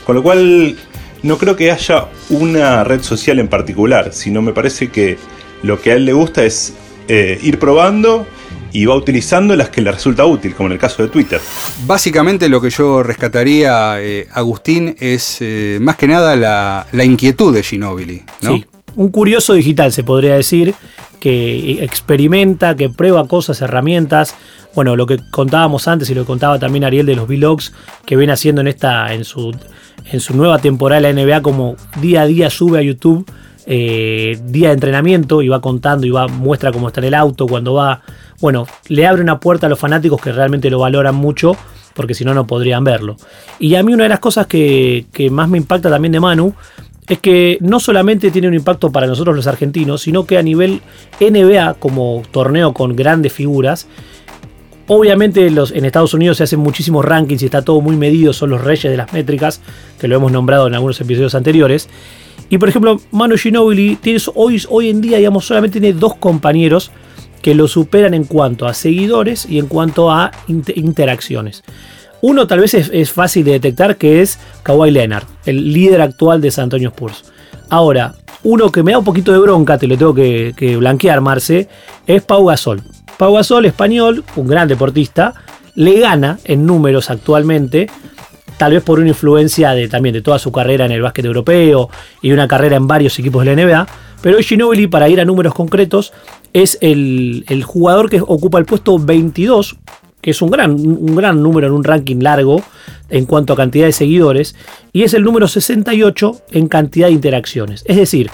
Con 0.04 0.16
lo 0.16 0.22
cual 0.22 0.76
no 1.22 1.38
creo 1.38 1.56
que 1.56 1.70
haya 1.70 2.06
una 2.30 2.84
red 2.84 3.02
social 3.02 3.38
en 3.38 3.48
particular, 3.48 4.12
sino 4.12 4.42
me 4.42 4.52
parece 4.52 4.88
que 4.88 5.18
lo 5.62 5.80
que 5.80 5.92
a 5.92 5.94
él 5.94 6.04
le 6.04 6.12
gusta 6.12 6.44
es 6.44 6.75
eh, 7.08 7.38
ir 7.42 7.58
probando 7.58 8.26
y 8.72 8.87
va 8.87 8.94
utilizando 8.94 9.56
las 9.56 9.70
que 9.70 9.80
le 9.80 9.92
resulta 9.92 10.25
útil, 10.26 10.54
como 10.54 10.68
en 10.68 10.75
el 10.75 10.78
caso 10.78 11.02
de 11.02 11.08
Twitter. 11.08 11.40
Básicamente 11.87 12.48
lo 12.48 12.60
que 12.60 12.70
yo 12.70 13.02
rescataría, 13.02 14.00
eh, 14.00 14.28
Agustín, 14.32 14.96
es 14.98 15.38
eh, 15.40 15.78
más 15.80 15.96
que 15.96 16.08
nada 16.08 16.37
la, 16.37 16.87
la, 16.92 17.04
inquietud 17.04 17.54
de 17.54 17.62
Ginóbili, 17.62 18.22
¿no? 18.42 18.54
Sí, 18.54 18.64
un 18.96 19.10
curioso 19.10 19.54
digital 19.54 19.92
se 19.92 20.04
podría 20.04 20.34
decir, 20.34 20.75
que 21.20 21.84
experimenta, 21.84 22.76
que 22.76 22.88
prueba 22.88 23.26
cosas, 23.26 23.60
herramientas. 23.60 24.34
Bueno, 24.75 24.96
lo 24.96 25.06
que 25.06 25.18
contábamos 25.30 25.88
antes 25.88 26.08
y 26.10 26.14
lo 26.14 26.25
contaba 26.25 26.58
también 26.58 26.84
Ariel 26.84 27.06
de 27.06 27.16
los 27.16 27.26
vlogs 27.26 27.72
que 28.06 28.16
viene 28.16 28.32
haciendo 28.32 28.60
en 28.60 28.68
esta 28.68 29.12
en 29.12 29.25
su 29.25 29.54
en 30.10 30.20
su 30.20 30.37
nueva 30.37 30.58
temporada 30.58 31.00
de 31.00 31.12
la 31.12 31.22
NBA 31.22 31.42
como 31.42 31.76
día 32.00 32.22
a 32.22 32.26
día 32.26 32.50
sube 32.50 32.78
a 32.78 32.82
YouTube 32.82 33.28
eh, 33.70 34.38
día 34.46 34.68
de 34.68 34.75
entrenamiento 34.75 35.42
y 35.42 35.48
va 35.48 35.60
contando 35.60 36.06
y 36.06 36.10
va 36.10 36.26
muestra 36.26 36.72
cómo 36.72 36.88
está 36.88 37.00
en 37.02 37.08
el 37.08 37.14
auto 37.14 37.46
cuando 37.46 37.75
va 37.75 38.00
bueno 38.40 38.66
le 38.88 39.06
abre 39.06 39.20
una 39.20 39.38
puerta 39.38 39.66
a 39.66 39.68
los 39.68 39.78
fanáticos 39.78 40.22
que 40.22 40.32
realmente 40.32 40.70
lo 40.70 40.78
valoran 40.78 41.14
mucho 41.14 41.54
porque 41.92 42.14
si 42.14 42.25
no 42.25 42.32
no 42.32 42.46
podrían 42.46 42.82
verlo 42.82 43.16
y 43.58 43.75
a 43.75 43.82
mí 43.82 43.92
una 43.92 44.04
de 44.04 44.08
las 44.08 44.20
cosas 44.20 44.46
que, 44.46 45.04
más 45.30 45.50
me 45.50 45.58
impacta 45.58 45.90
también 45.90 46.12
de 46.12 46.20
Manu 46.20 46.54
es 47.08 47.18
que 47.18 47.58
no 47.60 47.78
solamente 47.78 48.30
tiene 48.30 48.48
un 48.48 48.54
impacto 48.54 48.90
para 48.90 49.06
nosotros 49.06 49.37
los 49.37 49.46
argentinos, 49.46 50.02
sino 50.02 50.26
que 50.26 50.37
a 50.37 50.42
nivel 50.42 50.80
NBA, 51.20 51.75
como 51.75 52.22
torneo 52.30 52.75
con 52.75 52.94
grandes 52.96 53.32
figuras, 53.32 53.87
obviamente 54.87 55.50
los, 55.50 55.72
en 55.72 55.87
Estados 55.87 56.12
Unidos 56.14 56.38
se 56.38 56.44
hacen 56.44 56.60
muchísimos 56.60 57.04
rankings 57.04 57.42
y 57.42 57.46
está 57.46 57.62
todo 57.62 57.80
muy 57.80 57.96
medido, 57.96 58.32
son 58.32 58.50
los 58.50 58.62
reyes 58.62 58.90
de 58.90 58.96
las 58.96 59.12
métricas, 59.12 59.60
que 59.98 60.06
lo 60.06 60.16
hemos 60.16 60.32
nombrado 60.32 60.66
en 60.66 60.75
algunos 60.75 61.00
episodios 61.00 61.34
anteriores. 61.34 61.88
Y 62.50 62.59
por 62.59 62.69
ejemplo, 62.69 63.00
Manu 63.11 63.37
Ginobili 63.37 63.97
tiene, 63.97 64.21
hoy, 64.35 64.62
hoy 64.69 64.90
en 64.90 65.00
día, 65.00 65.19
digamos, 65.19 65.47
solamente 65.47 65.81
tiene 65.81 65.99
dos 65.99 66.17
compañeros 66.17 66.90
que 67.43 67.55
lo 67.55 67.69
superan 67.69 68.14
en 68.14 68.25
cuanto 68.25 68.67
a 68.67 68.75
seguidores 68.75 69.47
y 69.49 69.59
en 69.59 69.67
cuanto 69.67 70.11
a 70.11 70.31
interacciones. 70.47 71.62
Uno 72.21 72.47
tal 72.47 72.61
vez 72.61 72.75
es, 72.75 73.12
fácil 73.12 73.45
de 73.45 73.52
detectar 73.52 73.97
que 73.97 74.23
es 74.23 74.38
Kawhi 74.64 74.90
Leonard, 74.90 75.25
el 75.47 75.73
líder 75.73 76.00
actual 76.00 76.40
de 76.40 76.50
San 76.50 76.64
Antonio 76.64 76.88
Spurs. 76.88 77.25
Ahora, 77.71 78.14
uno 78.43 78.73
que 78.73 78.83
me 78.83 78.93
da 78.93 78.99
un 78.99 79.05
poquito 79.05 79.33
de 79.33 79.38
bronca, 79.38 79.78
te 79.78 79.87
lo 79.87 79.97
tengo 79.97 80.14
que, 80.14 80.76
blanquear, 80.78 81.21
Marce, 81.21 81.69
es 82.07 82.23
Pau 82.23 82.47
Gasol. 82.47 82.83
Pau 83.19 83.35
Gasol, 83.35 83.67
español, 83.67 84.25
un 84.35 84.49
gran 84.49 84.67
deportista, 84.67 85.35
le 85.75 86.00
gana 86.00 86.40
en 86.45 86.67
números 86.67 87.09
actualmente, 87.09 87.88
tal 88.58 88.72
vez 88.72 88.82
por 88.82 88.98
una 88.98 89.08
influencia 89.08 89.70
de, 89.70 89.88
también 89.88 90.12
de 90.12 90.20
toda 90.20 90.38
su 90.38 90.52
carrera 90.52 90.84
en 90.84 90.92
el 90.92 91.00
básquet 91.00 91.24
europeo 91.24 91.88
y 92.20 92.32
una 92.32 92.48
carrera 92.48 92.76
en 92.76 92.86
varios 92.86 93.18
equipos 93.18 93.44
de 93.44 93.54
la 93.54 93.62
NBA. 93.62 93.86
Pero 94.20 94.38
Ginobili, 94.38 94.88
para 94.88 95.08
ir 95.08 95.20
a 95.20 95.24
números 95.24 95.54
concretos, 95.54 96.12
es 96.52 96.76
el, 96.80 97.44
el 97.48 97.62
jugador 97.62 98.10
que 98.10 98.20
ocupa 98.20 98.58
el 98.58 98.64
puesto 98.64 98.98
22 98.98 99.76
que 100.20 100.32
es 100.32 100.42
un 100.42 100.50
gran, 100.50 100.72
un 100.72 101.14
gran 101.14 101.42
número 101.42 101.68
en 101.68 101.72
un 101.72 101.84
ranking 101.84 102.18
largo 102.20 102.62
en 103.08 103.24
cuanto 103.24 103.52
a 103.52 103.56
cantidad 103.56 103.86
de 103.86 103.92
seguidores, 103.92 104.54
y 104.92 105.04
es 105.04 105.14
el 105.14 105.22
número 105.22 105.48
68 105.48 106.42
en 106.50 106.68
cantidad 106.68 107.06
de 107.06 107.12
interacciones. 107.12 107.84
Es 107.86 107.96
decir, 107.96 108.30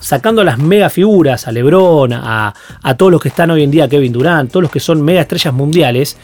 sacando 0.00 0.42
las 0.44 0.58
mega 0.58 0.90
figuras, 0.90 1.46
a 1.46 1.52
Lebron, 1.52 2.12
a, 2.12 2.54
a 2.82 2.96
todos 2.96 3.12
los 3.12 3.22
que 3.22 3.28
están 3.28 3.50
hoy 3.50 3.62
en 3.62 3.70
día, 3.70 3.88
Kevin 3.88 4.12
Durant, 4.12 4.50
todos 4.50 4.62
los 4.62 4.72
que 4.72 4.80
son 4.80 5.02
mega 5.02 5.20
estrellas 5.20 5.54
mundiales, 5.54 6.16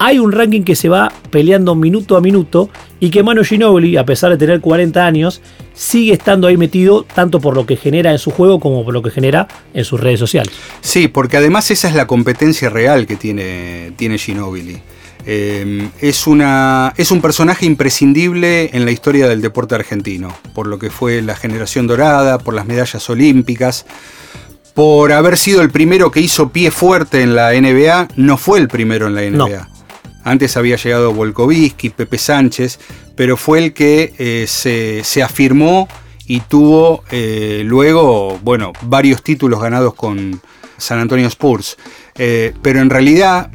hay 0.00 0.18
un 0.18 0.32
ranking 0.32 0.62
que 0.62 0.76
se 0.76 0.88
va 0.88 1.12
peleando 1.30 1.74
minuto 1.74 2.16
a 2.16 2.22
minuto 2.22 2.70
y 3.00 3.10
que 3.10 3.22
Manu 3.22 3.44
Ginobili, 3.44 3.98
a 3.98 4.06
pesar 4.06 4.30
de 4.30 4.38
tener 4.38 4.62
40 4.62 5.04
años, 5.06 5.42
sigue 5.74 6.14
estando 6.14 6.48
ahí 6.48 6.56
metido 6.56 7.04
tanto 7.04 7.38
por 7.38 7.54
lo 7.54 7.66
que 7.66 7.76
genera 7.76 8.10
en 8.10 8.18
su 8.18 8.30
juego 8.30 8.60
como 8.60 8.82
por 8.82 8.94
lo 8.94 9.02
que 9.02 9.10
genera 9.10 9.46
en 9.74 9.84
sus 9.84 10.00
redes 10.00 10.18
sociales. 10.18 10.54
Sí, 10.80 11.08
porque 11.08 11.36
además 11.36 11.70
esa 11.70 11.86
es 11.86 11.94
la 11.94 12.06
competencia 12.06 12.70
real 12.70 13.06
que 13.06 13.16
tiene, 13.16 13.92
tiene 13.96 14.16
Ginobili. 14.16 14.78
Eh, 15.26 15.90
es, 16.00 16.26
una, 16.26 16.94
es 16.96 17.10
un 17.10 17.20
personaje 17.20 17.66
imprescindible 17.66 18.70
en 18.72 18.86
la 18.86 18.92
historia 18.92 19.28
del 19.28 19.42
deporte 19.42 19.74
argentino, 19.74 20.34
por 20.54 20.66
lo 20.66 20.78
que 20.78 20.88
fue 20.88 21.20
la 21.20 21.36
generación 21.36 21.86
dorada, 21.86 22.38
por 22.38 22.54
las 22.54 22.64
medallas 22.64 23.10
olímpicas, 23.10 23.84
por 24.72 25.12
haber 25.12 25.36
sido 25.36 25.60
el 25.60 25.68
primero 25.68 26.10
que 26.10 26.20
hizo 26.20 26.48
pie 26.48 26.70
fuerte 26.70 27.20
en 27.20 27.34
la 27.34 27.52
NBA, 27.52 28.08
no 28.16 28.38
fue 28.38 28.60
el 28.60 28.68
primero 28.68 29.06
en 29.06 29.14
la 29.14 29.20
NBA. 29.28 29.79
Antes 30.24 30.56
había 30.56 30.76
llegado 30.76 31.12
Volkovitsky, 31.12 31.90
Pepe 31.90 32.18
Sánchez, 32.18 32.78
pero 33.16 33.36
fue 33.36 33.58
el 33.58 33.72
que 33.72 34.14
eh, 34.18 34.46
se, 34.46 35.22
afirmó 35.22 35.88
y 36.26 36.40
tuvo 36.40 37.04
eh, 37.10 37.62
luego, 37.64 38.38
bueno, 38.42 38.72
varios 38.82 39.22
títulos 39.22 39.60
ganados 39.60 39.94
con 39.94 40.40
San 40.76 40.98
Antonio 40.98 41.26
Spurs. 41.26 41.76
Eh, 42.16 42.52
pero 42.62 42.80
en 42.80 42.90
realidad, 42.90 43.50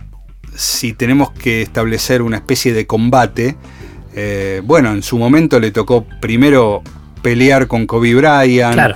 si 0.55 0.93
tenemos 0.93 1.31
que 1.31 1.61
establecer 1.61 2.21
una 2.21 2.37
especie 2.37 2.73
de 2.73 2.85
combate, 2.87 3.55
bueno, 4.63 4.93
en 4.93 5.03
su 5.03 5.17
momento 5.17 5.59
le 5.59 5.71
tocó 5.71 6.05
primero 6.21 6.81
pelear 7.21 7.67
con 7.67 7.85
Kobe 7.85 8.15
Bryant, 8.15 8.95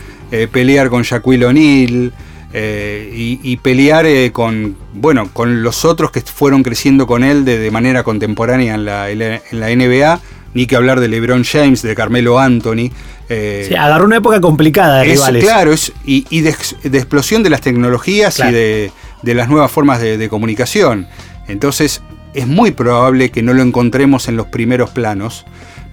pelear 0.53 0.89
con 0.89 1.01
Shaquille 1.01 1.45
O'Neal, 1.45 2.13
eh, 2.51 3.11
y, 3.13 3.57
pelear 3.57 4.07
eh, 4.07 4.31
con, 4.31 4.75
bueno, 4.93 5.29
con 5.33 5.61
los 5.61 5.85
otros 5.85 6.09
que 6.09 6.21
fueron 6.21 6.63
creciendo 6.63 7.05
con 7.05 7.23
él 7.23 7.45
de, 7.45 7.69
manera 7.69 8.03
contemporánea 8.03 8.73
en 8.73 8.85
la, 8.85 9.11
en 9.11 9.19
la, 9.19 9.69
NBA, 9.69 10.19
ni 10.55 10.65
que 10.65 10.75
hablar 10.75 10.99
de 10.99 11.09
LeBron 11.09 11.43
James, 11.43 11.83
de 11.83 11.93
Carmelo 11.93 12.39
Anthony. 12.39 12.89
Eh, 13.29 13.75
agarró 13.77 14.05
una 14.05 14.17
época 14.17 14.41
complicada 14.41 15.01
de 15.01 15.13
rivales. 15.13 15.43
Claro, 15.43 15.73
y, 16.05 16.41
de, 16.41 16.49
explosión 16.49 17.43
de 17.43 17.51
las 17.51 17.61
tecnologías 17.61 18.39
y 18.39 18.51
de, 18.51 18.91
las 19.23 19.47
nuevas 19.47 19.71
formas 19.71 20.01
de, 20.01 20.27
comunicación. 20.27 21.07
Entonces, 21.47 22.01
es 22.33 22.47
muy 22.47 22.71
probable 22.71 23.29
que 23.29 23.43
no 23.43 23.53
lo 23.53 23.61
encontremos 23.61 24.27
en 24.27 24.37
los 24.37 24.47
primeros 24.47 24.89
planos, 24.89 25.45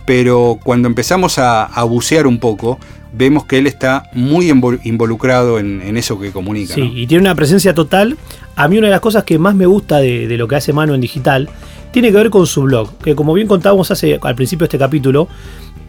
pero 0.07 0.59
cuando 0.65 0.89
empezamos 0.89 1.39
a 1.39 1.83
bucear 1.83 2.27
un 2.27 2.41
poco, 2.41 2.79
vemos 3.17 3.47
que 3.47 3.59
él 3.59 3.67
está 3.67 4.11
muy 4.13 4.49
involucrado 4.49 5.59
en, 5.59 5.97
eso 5.97 6.19
que 6.19 6.33
comunica. 6.33 6.75
Sí, 6.75 6.93
y 6.95 7.07
tiene 7.07 7.23
una 7.23 7.35
presencia 7.35 7.75
total. 7.75 8.17
A 8.57 8.69
mí 8.69 8.79
una 8.79 8.89
de 8.89 8.93
las 8.93 9.01
cosas 9.01 9.25
que 9.25 9.39
más 9.39 9.55
me 9.55 9.67
gusta 9.67 9.99
de, 9.99 10.37
lo 10.37 10.47
que 10.47 10.57
hace 10.57 10.73
Mano 10.73 10.95
en 10.95 11.01
digital 11.01 11.49
tiene 11.93 12.11
que 12.11 12.17
ver 12.17 12.31
con 12.31 12.47
su 12.47 12.63
blog, 12.63 12.99
que 12.99 13.15
como 13.15 13.33
bien 13.33 13.49
contábamos 13.49 13.91
hace, 13.91 14.19
al 14.21 14.35
principio 14.35 14.65
de 14.65 14.67
este 14.67 14.79
capítulo, 14.79 15.29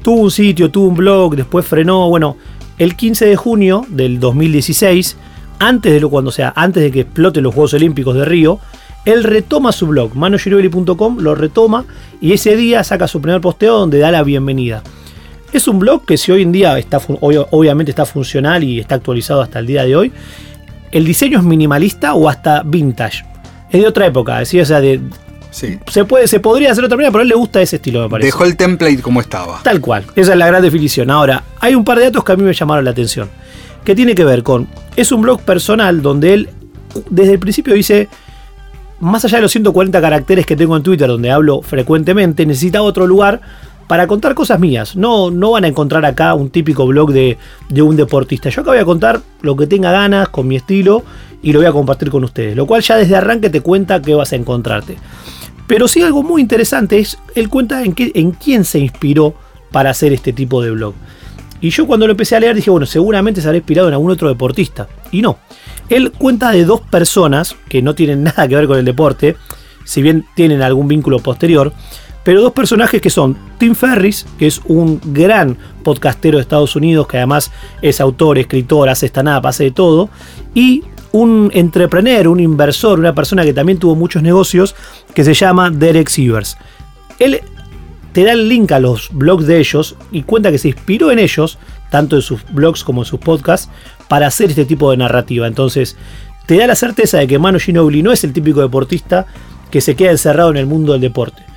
tuvo 0.02 0.22
un 0.22 0.32
sitio, 0.32 0.72
tuvo 0.72 0.88
un 0.88 0.96
blog, 0.96 1.36
después 1.36 1.66
frenó, 1.66 2.08
bueno, 2.08 2.38
el 2.78 2.96
15 2.96 3.26
de 3.26 3.36
junio 3.36 3.86
del 3.90 4.20
2016, 4.20 5.18
antes 5.60 5.92
de 5.92 6.00
lo 6.00 6.10
cuando 6.10 6.32
sea, 6.32 6.54
antes 6.56 6.82
de 6.82 6.92
que 6.92 7.02
exploten 7.02 7.44
los 7.44 7.54
Juegos 7.54 7.74
Olímpicos 7.74 8.16
de 8.16 8.24
Río, 8.24 8.60
él 9.04 9.24
retoma 9.24 9.74
su 9.74 9.88
blog, 9.88 10.16
manogirobili.com, 10.16 11.18
lo 11.20 11.36
retoma 11.36 11.86
y 12.22 12.32
ese 12.32 12.56
día 12.56 12.86
saca 12.86 13.08
su 13.08 13.22
primer 13.22 13.42
posteo 13.42 13.78
donde 13.78 14.00
da 14.00 14.12
la 14.12 14.24
bienvenida. 14.24 14.84
Es 15.54 15.68
un 15.68 15.80
blog 15.80 16.06
que 16.06 16.18
si 16.18 16.32
hoy 16.32 16.42
en 16.42 16.52
día 16.52 16.78
está, 16.78 17.00
obviamente 17.22 17.92
está 17.92 18.06
funcional 18.06 18.64
y 18.64 18.80
está 18.80 18.96
actualizado 18.96 19.42
hasta 19.42 19.60
el 19.60 19.68
día 19.68 19.84
de 19.86 19.96
hoy, 19.96 20.12
el 20.92 21.06
diseño 21.06 21.40
es 21.40 21.44
minimalista 21.44 22.14
o 22.14 22.30
hasta 22.30 22.64
vintage. 22.64 23.24
Es 23.70 23.82
de 23.82 23.88
otra 23.88 24.08
época, 24.08 24.44
¿sí? 24.46 24.60
o 24.60 24.66
sea, 24.66 24.82
de, 24.82 25.02
Se, 25.52 26.06
puede, 26.06 26.28
se 26.28 26.40
podría 26.40 26.72
hacer 26.72 26.84
otra 26.84 26.98
manera, 26.98 27.12
pero 27.12 27.22
a 27.22 27.24
él 27.24 27.30
le 27.30 27.36
gusta 27.36 27.62
ese 27.62 27.78
estilo, 27.78 28.02
me 28.02 28.10
parece. 28.10 28.28
Dejó 28.28 28.44
el 28.46 28.56
template 28.56 29.02
como 29.02 29.22
estaba. 29.22 29.62
Tal 29.64 29.82
cual. 29.82 30.06
Esa 30.16 30.34
es 30.34 30.38
la 30.38 30.48
gran 30.48 30.62
definición. 30.62 31.10
Ahora, 31.10 31.44
hay 31.60 31.76
un 31.76 31.84
par 31.84 31.98
de 31.98 32.06
datos 32.06 32.24
que 32.24 32.32
a 32.32 32.36
mí 32.36 32.44
me 32.44 32.54
llamaron 32.54 32.86
la 32.86 32.92
atención. 32.92 33.30
Que 33.84 33.96
tiene 33.96 34.16
que 34.16 34.26
ver 34.26 34.44
con. 34.44 34.68
Es 34.96 35.12
un 35.12 35.22
blog 35.22 35.42
personal 35.42 36.02
donde 36.02 36.34
él, 36.34 36.50
desde 37.10 37.34
el 37.34 37.40
principio, 37.40 37.74
dice. 37.74 38.10
Más 39.00 39.24
allá 39.24 39.38
de 39.38 39.44
los 39.44 39.52
140 39.52 40.02
caracteres 40.02 40.46
que 40.48 40.56
tengo 40.56 40.76
en 40.76 40.82
Twitter, 40.82 41.08
donde 41.08 41.30
hablo 41.30 41.62
frecuentemente, 41.62 42.44
necesita 42.48 42.82
otro 42.82 43.06
lugar 43.06 43.42
para 43.88 44.06
contar 44.08 44.36
cosas 44.36 44.60
mías. 44.60 44.96
No, 44.96 45.32
no 45.32 45.52
van 45.52 45.64
a 45.64 45.68
encontrar 45.68 46.06
acá 46.06 46.34
un 46.34 46.50
típico 46.50 46.86
blog 46.86 47.12
de, 47.12 47.38
un 47.82 47.96
deportista. 47.96 48.50
Yo 48.50 48.62
acá 48.62 48.72
voy 48.72 48.80
a 48.80 48.86
contar 48.86 49.22
lo 49.42 49.56
que 49.56 49.68
tenga 49.68 49.92
ganas, 49.92 50.30
con 50.30 50.48
mi 50.48 50.58
estilo, 50.58 51.04
y 51.42 51.54
lo 51.54 51.60
voy 51.60 51.68
a 51.68 51.72
compartir 51.72 52.10
con 52.10 52.24
ustedes. 52.24 52.56
Lo 52.56 52.66
cual 52.66 52.82
ya 52.82 52.98
desde 52.98 53.16
arranque 53.16 53.50
te 53.50 53.62
cuenta 53.62 54.02
que 54.02 54.14
vas 54.14 54.34
a 54.34 54.36
encontrarte. 54.36 54.98
Pero 55.68 55.88
sí 55.88 56.02
algo 56.02 56.24
muy 56.24 56.42
interesante 56.42 57.00
es, 57.00 57.18
él 57.36 57.50
cuenta 57.50 57.84
en, 57.84 57.94
qué, 57.94 58.12
en 58.16 58.32
quién 58.32 58.64
se 58.64 58.80
inspiró 58.80 59.34
para 59.72 59.90
hacer 59.90 60.14
este 60.14 60.34
tipo 60.34 60.62
de 60.62 60.72
blog. 60.72 60.94
Y 61.60 61.72
yo 61.72 61.88
cuando 61.88 62.06
lo 62.06 62.12
empecé 62.12 62.36
a 62.36 62.40
leer 62.40 62.56
dije, 62.56 62.70
bueno, 62.70 62.86
seguramente 62.86 63.42
se 63.42 63.48
habrá 63.48 63.58
inspirado 63.58 63.88
en 63.88 63.94
algún 63.94 64.12
otro 64.12 64.28
deportista. 64.28 64.88
Y 65.12 65.22
no. 65.22 65.38
Él 65.90 66.12
cuenta 66.12 66.52
de 66.52 66.66
dos 66.66 66.82
personas 66.82 67.56
que 67.70 67.82
no 67.82 67.96
tienen 67.96 68.24
nada 68.26 68.48
que 68.48 68.56
ver 68.56 68.68
con 68.68 68.78
el 68.78 68.86
deporte, 68.86 69.36
si 69.86 70.02
bien 70.02 70.26
tienen 70.36 70.62
algún 70.62 70.88
vínculo 70.88 71.20
posterior, 71.20 71.72
pero 72.28 72.42
dos 72.42 72.52
personajes 72.52 73.02
que 73.02 73.10
son 73.10 73.38
Tim 73.58 73.74
Ferris, 73.74 74.26
que 74.38 74.48
es 74.48 74.60
un 74.66 75.00
gran 75.14 75.58
podcastero 75.82 76.38
de 76.38 76.42
Estados 76.42 76.76
Unidos, 76.76 77.08
que 77.08 77.16
además 77.16 77.54
es 77.82 78.02
autor, 78.02 78.38
escritor, 78.38 78.90
hace 78.90 79.06
stand-up, 79.06 79.48
hace 79.48 79.64
de 79.64 79.72
todo, 79.72 80.10
y 80.54 80.84
un 81.14 81.50
entrepreneur, 81.54 82.28
un 82.28 82.42
inversor, 82.42 83.00
una 83.00 83.16
persona 83.16 83.46
que 83.46 83.54
también 83.54 83.80
tuvo 83.80 83.96
muchos 83.96 84.24
negocios, 84.24 84.76
que 85.14 85.24
se 85.24 85.34
llama 85.34 85.70
Derek 85.70 86.10
Sievers. 86.10 86.58
Él 87.18 87.40
te 88.12 88.26
da 88.26 88.34
el 88.34 88.50
link 88.50 88.74
a 88.74 88.82
los 88.82 89.08
blogs 89.14 89.48
de 89.48 89.60
ellos 89.60 89.96
y 90.12 90.24
cuenta 90.24 90.52
que 90.52 90.58
se 90.58 90.68
inspiró 90.68 91.12
en 91.12 91.20
ellos, 91.20 91.58
tanto 91.90 92.18
en 92.18 92.24
sus 92.24 92.44
blogs 92.52 92.84
como 92.84 93.04
en 93.04 93.06
sus 93.06 93.22
podcasts, 93.22 93.70
para 94.10 94.28
hacer 94.28 94.50
este 94.50 94.66
tipo 94.66 94.92
de 94.92 94.98
narrativa. 94.98 95.48
Entonces, 95.48 95.96
te 96.46 96.58
da 96.58 96.68
la 96.68 96.76
certeza 96.76 97.20
de 97.20 97.28
que 97.28 97.40
Manu 97.40 97.58
Ginobili 97.58 98.04
no 98.04 98.12
es 98.12 98.26
el 98.26 98.34
típico 98.34 98.60
deportista 98.60 99.28
que 99.72 99.80
se 99.80 99.96
queda 99.96 100.12
encerrado 100.12 100.50
en 100.50 100.58
el 100.58 100.66
mundo 100.66 100.92
del 100.92 101.00
deporte 101.00 101.48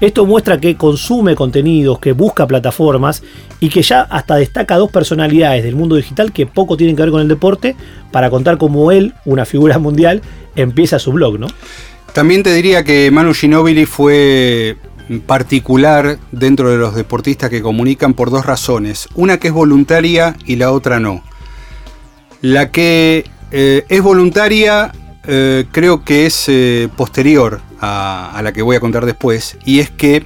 Esto 0.00 0.24
muestra 0.24 0.58
que 0.58 0.76
consume 0.76 1.34
contenidos, 1.34 1.98
que 1.98 2.12
busca 2.12 2.46
plataformas 2.46 3.22
y 3.60 3.68
que 3.68 3.82
ya 3.82 4.02
hasta 4.02 4.36
destaca 4.36 4.76
dos 4.76 4.90
personalidades 4.90 5.62
del 5.62 5.76
mundo 5.76 5.96
digital 5.96 6.32
que 6.32 6.46
poco 6.46 6.76
tienen 6.76 6.96
que 6.96 7.02
ver 7.02 7.10
con 7.10 7.20
el 7.20 7.28
deporte 7.28 7.76
para 8.10 8.30
contar 8.30 8.56
cómo 8.56 8.92
él, 8.92 9.14
una 9.24 9.44
figura 9.44 9.78
mundial, 9.80 10.22
empieza 10.56 10.98
su 10.98 11.12
blog, 11.12 11.38
¿no? 11.38 11.48
También 12.14 12.42
te 12.42 12.52
diría 12.52 12.82
que 12.82 13.10
Manu 13.10 13.34
Ginóbili 13.34 13.86
fue 13.86 14.76
particular 15.26 16.18
dentro 16.32 16.70
de 16.70 16.78
los 16.78 16.94
deportistas 16.94 17.50
que 17.50 17.62
comunican 17.62 18.14
por 18.14 18.30
dos 18.30 18.46
razones. 18.46 19.08
Una 19.14 19.38
que 19.38 19.48
es 19.48 19.54
voluntaria 19.54 20.36
y 20.46 20.56
la 20.56 20.72
otra 20.72 20.98
no. 20.98 21.22
La 22.40 22.70
que 22.70 23.24
eh, 23.52 23.84
es 23.88 24.02
voluntaria 24.02 24.92
eh, 25.26 25.66
creo 25.70 26.04
que 26.04 26.26
es 26.26 26.46
eh, 26.48 26.88
posterior 26.96 27.60
a, 27.80 28.40
la 28.42 28.52
que 28.52 28.62
voy 28.62 28.76
a 28.76 28.80
contar 28.80 29.06
después, 29.06 29.58
y 29.64 29.80
es 29.80 29.90
que, 29.90 30.24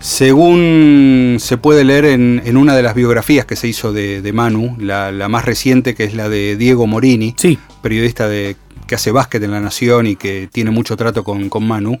según 0.00 1.38
se 1.40 1.56
puede 1.56 1.84
leer 1.84 2.04
en, 2.04 2.56
una 2.56 2.76
de 2.76 2.82
las 2.82 2.94
biografías 2.94 3.46
que 3.46 3.56
se 3.56 3.68
hizo 3.68 3.92
de, 3.92 4.30
Manu, 4.32 4.76
la, 4.78 5.28
más 5.28 5.44
reciente, 5.44 5.94
que 5.94 6.04
es 6.04 6.14
la 6.14 6.28
de 6.28 6.56
Diego 6.56 6.86
Morini, 6.86 7.34
periodista 7.82 8.28
de, 8.28 8.56
que 8.86 8.94
hace 8.94 9.10
básquet 9.10 9.42
en 9.42 9.50
La 9.50 9.60
Nación 9.60 10.06
y 10.06 10.16
que 10.16 10.48
tiene 10.52 10.70
mucho 10.70 10.96
trato 10.96 11.24
con, 11.24 11.48
con 11.48 11.66
Manu, 11.66 11.98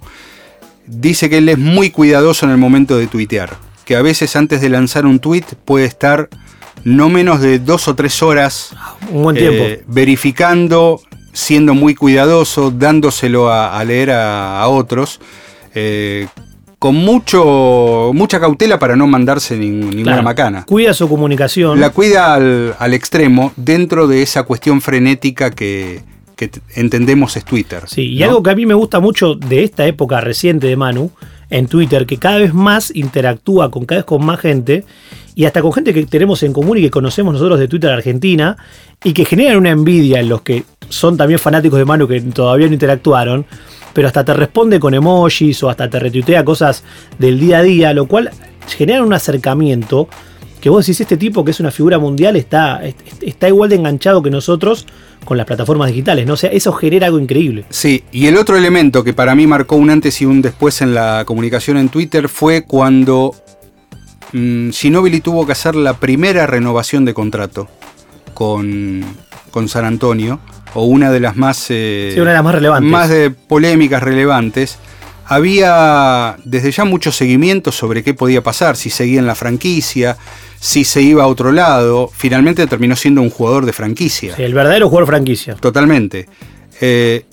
dice 0.86 1.30
que 1.30 1.38
él 1.38 1.48
es 1.48 1.58
muy 1.58 1.90
cuidadoso 1.90 2.46
en 2.46 2.52
el 2.52 2.58
momento 2.58 2.96
de 2.96 3.06
tuitear, 3.06 3.56
que 3.84 3.96
a 3.96 4.02
veces 4.02 4.36
antes 4.36 4.60
de 4.60 4.68
lanzar 4.68 5.06
un 5.06 5.18
tweet 5.18 5.44
puede 5.64 5.86
estar 5.86 6.28
no 6.84 7.08
menos 7.08 7.40
de 7.40 7.58
dos 7.58 7.88
o 7.88 7.94
tres 7.94 8.22
horas 8.22 8.74
eh, 9.34 9.82
verificando 9.86 11.00
siendo 11.34 11.74
muy 11.74 11.94
cuidadoso, 11.94 12.70
dándoselo 12.70 13.52
a, 13.52 13.84
leer 13.84 14.12
a, 14.12 14.66
otros, 14.68 15.20
eh, 15.74 16.28
con 16.78 16.94
mucho, 16.94 18.12
mucha 18.14 18.40
cautela 18.40 18.78
para 18.78 18.96
no 18.96 19.06
mandarse 19.06 19.56
ninguna 19.56 20.22
macana. 20.22 20.64
Cuida 20.64 20.94
su 20.94 21.08
comunicación. 21.08 21.80
La 21.80 21.90
cuida 21.90 22.34
al, 22.34 22.94
extremo 22.94 23.52
dentro 23.56 24.06
de 24.06 24.22
esa 24.22 24.44
cuestión 24.44 24.80
frenética 24.80 25.50
que, 25.50 26.02
entendemos 26.74 27.36
es 27.36 27.44
Twitter. 27.44 27.82
Sí, 27.86 28.12
y 28.12 28.22
algo 28.22 28.42
que 28.42 28.50
a 28.50 28.54
mí 28.54 28.64
me 28.66 28.74
gusta 28.74 29.00
mucho 29.00 29.34
de 29.34 29.64
esta 29.64 29.86
época 29.86 30.20
reciente 30.20 30.66
de 30.66 30.76
Manu 30.76 31.10
en 31.50 31.66
Twitter, 31.66 32.06
que 32.06 32.18
cada 32.18 32.38
vez 32.38 32.54
más 32.54 32.94
interactúa 32.94 33.70
con 33.70 33.84
cada 33.84 34.00
vez 34.00 34.06
con 34.06 34.24
más 34.24 34.40
gente 34.40 34.84
y 35.34 35.44
hasta 35.46 35.62
con 35.62 35.72
gente 35.72 35.92
que 35.92 36.06
tenemos 36.06 36.42
en 36.42 36.52
común 36.52 36.78
y 36.78 36.82
que 36.82 36.90
conocemos 36.90 37.34
nosotros 37.34 37.58
de 37.58 37.68
Twitter 37.68 37.90
Argentina 37.90 38.56
y 39.02 39.12
que 39.12 39.24
generan 39.24 39.58
una 39.58 39.70
envidia 39.70 40.20
en 40.20 40.28
los 40.28 40.42
que 40.42 40.64
son 40.88 41.16
también 41.16 41.38
fanáticos 41.38 41.78
de 41.78 41.84
Manu 41.84 42.06
que 42.06 42.20
todavía 42.20 42.68
no 42.68 42.74
interactuaron, 42.74 43.44
pero 43.92 44.08
hasta 44.08 44.24
te 44.24 44.34
responde 44.34 44.78
con 44.78 44.94
emojis 44.94 45.62
o 45.62 45.70
hasta 45.70 45.88
te 45.90 45.98
retuitea 45.98 46.44
cosas 46.44 46.84
del 47.18 47.38
día 47.38 47.58
a 47.58 47.62
día, 47.62 47.94
lo 47.94 48.06
cual 48.06 48.30
genera 48.66 49.02
un 49.02 49.12
acercamiento 49.12 50.08
que 50.60 50.70
vos 50.70 50.86
decís, 50.86 51.02
este 51.02 51.18
tipo 51.18 51.44
que 51.44 51.50
es 51.50 51.60
una 51.60 51.70
figura 51.70 51.98
mundial 51.98 52.36
está, 52.36 52.80
está 53.20 53.48
igual 53.48 53.68
de 53.68 53.76
enganchado 53.76 54.22
que 54.22 54.30
nosotros 54.30 54.86
con 55.24 55.36
las 55.36 55.46
plataformas 55.46 55.88
digitales, 55.88 56.26
¿no? 56.26 56.34
O 56.34 56.36
sea, 56.36 56.50
eso 56.50 56.72
genera 56.72 57.06
algo 57.06 57.18
increíble. 57.18 57.64
Sí, 57.70 58.04
y 58.12 58.26
el 58.26 58.36
otro 58.36 58.56
elemento 58.56 59.04
que 59.04 59.12
para 59.12 59.34
mí 59.34 59.46
marcó 59.46 59.76
un 59.76 59.90
antes 59.90 60.20
y 60.20 60.26
un 60.26 60.42
después 60.42 60.80
en 60.80 60.94
la 60.94 61.24
comunicación 61.26 61.76
en 61.76 61.88
Twitter 61.88 62.28
fue 62.28 62.62
cuando 62.62 63.34
mmm, 64.32 64.70
tuvo 65.22 65.46
que 65.46 65.52
hacer 65.52 65.74
la 65.74 65.94
primera 65.94 66.46
renovación 66.46 67.04
de 67.04 67.14
contrato 67.14 67.68
con, 68.34 69.04
con 69.50 69.68
San 69.68 69.84
Antonio, 69.84 70.40
o 70.74 70.84
una 70.84 71.10
de 71.10 71.20
las 71.20 71.36
más, 71.36 71.66
eh, 71.70 72.14
una 72.16 72.30
de 72.30 72.34
las 72.34 72.44
más 72.44 72.54
relevantes. 72.54 72.90
Más 72.90 73.08
de 73.08 73.30
polémicas 73.30 74.02
relevantes. 74.02 74.78
Había 75.26 76.36
desde 76.44 76.70
ya 76.70 76.84
mucho 76.84 77.12
seguimiento 77.12 77.72
sobre 77.72 78.02
qué 78.02 78.14
podía 78.14 78.42
pasar, 78.42 78.76
si 78.76 78.90
seguía 78.90 79.20
en 79.20 79.26
la 79.26 79.34
franquicia, 79.34 80.16
si 80.60 80.84
se 80.84 81.02
iba 81.02 81.24
a 81.24 81.26
otro 81.26 81.52
lado. 81.52 82.10
Finalmente 82.14 82.66
terminó 82.66 82.96
siendo 82.96 83.22
un 83.22 83.30
jugador 83.30 83.66
de 83.66 83.72
franquicia. 83.72 84.36
Sí, 84.36 84.42
el 84.42 84.54
verdadero 84.54 84.88
jugador 84.88 85.08
franquicia. 85.08 85.54
Totalmente. 85.54 86.28
Eh, 86.80 87.24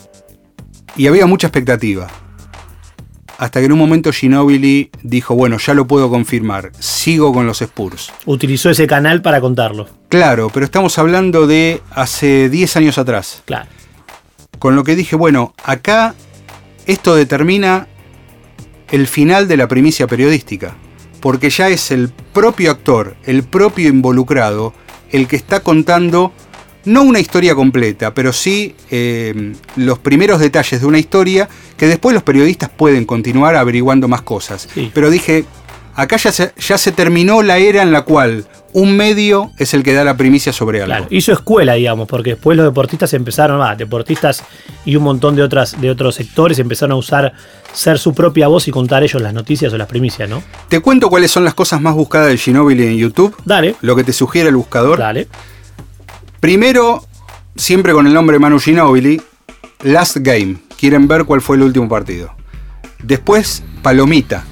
y 0.96 1.08
había 1.08 1.26
mucha 1.26 1.48
expectativa 1.48 2.08
hasta 3.42 3.60
que 3.60 3.66
en 3.66 3.72
un 3.72 3.80
momento 3.80 4.14
Ginobili 4.14 4.92
dijo, 5.02 5.34
bueno, 5.34 5.58
ya 5.58 5.74
lo 5.74 5.88
puedo 5.88 6.12
confirmar, 6.12 6.72
sigo 6.78 7.34
con 7.34 7.48
los 7.48 7.60
Spurs. 7.64 8.14
Utilizó 8.26 8.70
ese 8.70 8.86
canal 8.86 9.24
para 9.24 9.42
contarlo. 9.42 9.90
Claro, 10.10 10.52
pero 10.54 10.64
estamos 10.64 11.00
hablando 11.00 11.48
de 11.48 11.82
hace 11.90 12.50
10 12.50 12.78
años 12.78 13.00
atrás. 13.00 13.42
Claro. 13.46 13.66
Con 14.60 14.76
lo 14.76 14.84
que 14.84 14.96
dije, 14.96 15.16
bueno, 15.16 15.56
acá 15.64 16.14
esto 16.92 17.16
determina 17.16 17.88
el 18.92 19.08
final 19.08 19.48
de 19.48 19.58
la 19.58 19.68
primicia 19.68 20.08
periodística, 20.08 20.76
porque 21.22 21.50
ya 21.50 21.70
es 21.70 21.92
el 21.92 22.10
propio 22.34 22.72
actor, 22.72 23.16
el 23.26 23.44
propio 23.44 23.90
involucrado, 23.90 24.74
el 25.12 25.28
que 25.28 25.36
está 25.36 25.62
contando 25.62 26.34
no 26.84 27.04
una 27.04 27.20
historia 27.20 27.54
completa, 27.56 28.14
pero 28.14 28.34
sí 28.34 28.76
eh, 28.90 29.54
los 29.76 30.00
primeros 30.00 30.40
detalles 30.40 30.82
de 30.82 30.88
una 30.88 30.98
historia 31.00 31.48
que 31.78 31.88
después 31.88 32.14
los 32.14 32.24
periodistas 32.24 32.70
pueden 32.70 33.06
continuar 33.06 33.56
averiguando 33.56 34.08
más 34.08 34.24
cosas. 34.24 34.68
Pero 34.94 35.10
dije, 35.10 35.46
acá 36.02 36.18
ya 36.18 36.32
se, 36.32 36.54
ya 36.58 36.78
se 36.78 36.92
terminó 36.92 37.42
la 37.42 37.58
era 37.58 37.82
en 37.82 37.92
la 37.92 38.02
cual 38.04 38.46
un 38.74 38.96
medio 38.96 39.52
es 39.58 39.74
el 39.74 39.84
que 39.84 39.94
da 39.94 40.04
la 40.04 40.18
primicia 40.18 40.54
sobre 40.54 40.80
algo. 40.82 40.88
Claro, 40.88 41.08
hizo 41.10 41.32
escuela, 41.32 41.74
digamos, 41.74 42.08
porque 42.08 42.32
después 42.32 42.58
los 42.58 42.66
deportistas 42.66 43.14
empezaron, 43.14 43.62
ah, 43.62 43.76
deportistas 43.76 44.44
y 44.86 44.96
un 44.96 45.04
montón 45.04 45.36
de, 45.36 45.44
otras, 45.44 45.80
de 45.80 45.90
otros 45.90 46.16
sectores 46.16 46.60
empezaron 46.60 46.94
a 46.94 46.96
usar 46.96 47.34
ser 47.74 48.00
su 48.00 48.14
propia 48.14 48.48
voz 48.48 48.68
y 48.68 48.72
contar 48.72 49.04
ellos 49.04 49.22
las 49.22 49.34
noticias 49.34 49.72
o 49.74 49.78
las 49.78 49.88
primicias, 49.88 50.30
¿no? 50.30 50.44
Te 50.68 50.80
cuento 50.80 51.10
cuáles 51.10 51.32
son 51.32 51.44
las 51.44 51.54
cosas 51.54 51.82
más 51.82 51.94
buscadas 51.94 52.30
de 52.30 52.38
Ginóbili 52.38 52.88
en 52.88 52.98
YouTube. 52.98 53.36
Dale. 53.46 53.76
Lo 53.82 53.96
que 53.96 54.04
te 54.04 54.14
sugiere 54.14 54.50
el 54.50 54.56
buscador. 54.56 55.00
Dale. 55.00 55.28
Primero, 56.40 57.06
siempre 57.56 57.94
con 57.94 58.08
el 58.08 58.14
nombre 58.14 58.40
Manu 58.40 58.60
Ginobili, 58.60 59.22
Last 59.84 60.18
Game. 60.18 60.58
Quieren 60.80 61.08
ver 61.08 61.26
cuál 61.26 61.42
fue 61.42 61.58
el 61.58 61.64
último 61.64 61.88
partido. 61.88 62.34
Después, 63.04 63.64
Palomita. 63.82 64.46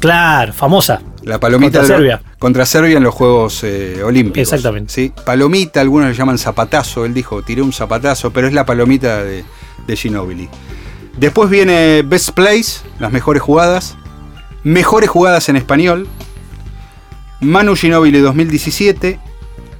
Claro, 0.00 0.52
famosa. 0.52 1.00
La 1.22 1.38
palomita 1.38 1.78
contra 1.78 1.96
Serbia. 1.96 2.22
contra 2.38 2.66
Serbia 2.66 2.96
en 2.96 3.02
los 3.02 3.14
Juegos 3.14 3.62
eh, 3.62 4.02
Olímpicos. 4.02 4.52
Exactamente. 4.52 4.92
¿sí? 4.92 5.12
Palomita, 5.24 5.80
algunos 5.80 6.08
le 6.08 6.14
llaman 6.14 6.38
zapatazo. 6.38 7.04
Él 7.04 7.14
dijo, 7.14 7.42
tiré 7.42 7.62
un 7.62 7.72
zapatazo, 7.72 8.32
pero 8.32 8.46
es 8.46 8.54
la 8.54 8.64
palomita 8.64 9.22
de, 9.22 9.44
de 9.86 9.96
Ginobili. 9.96 10.48
Después 11.18 11.50
viene 11.50 12.02
Best 12.02 12.30
Place, 12.30 12.80
las 12.98 13.12
mejores 13.12 13.42
jugadas. 13.42 13.96
Mejores 14.64 15.10
jugadas 15.10 15.48
en 15.48 15.56
español. 15.56 16.08
Manu 17.40 17.76
Ginobili 17.76 18.20
2017. 18.20 19.18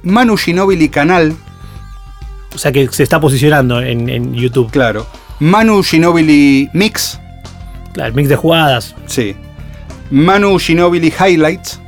Manu 0.03 0.37
Ginobili 0.37 0.89
Canal, 0.89 1.35
o 2.55 2.57
sea 2.57 2.71
que 2.71 2.87
se 2.89 3.03
está 3.03 3.19
posicionando 3.19 3.81
en, 3.81 4.33
YouTube. 4.33 4.71
Claro. 4.71 5.05
Manu 5.39 5.83
Ginobili 5.83 6.69
Mix. 6.73 7.19
Claro, 7.93 8.09
el 8.09 8.15
mix 8.15 8.29
de 8.29 8.35
jugadas. 8.35 8.95
Sí. 9.05 9.35
Manu 10.11 10.59
Ginobili 10.59 11.11
Highlights. 11.11 11.79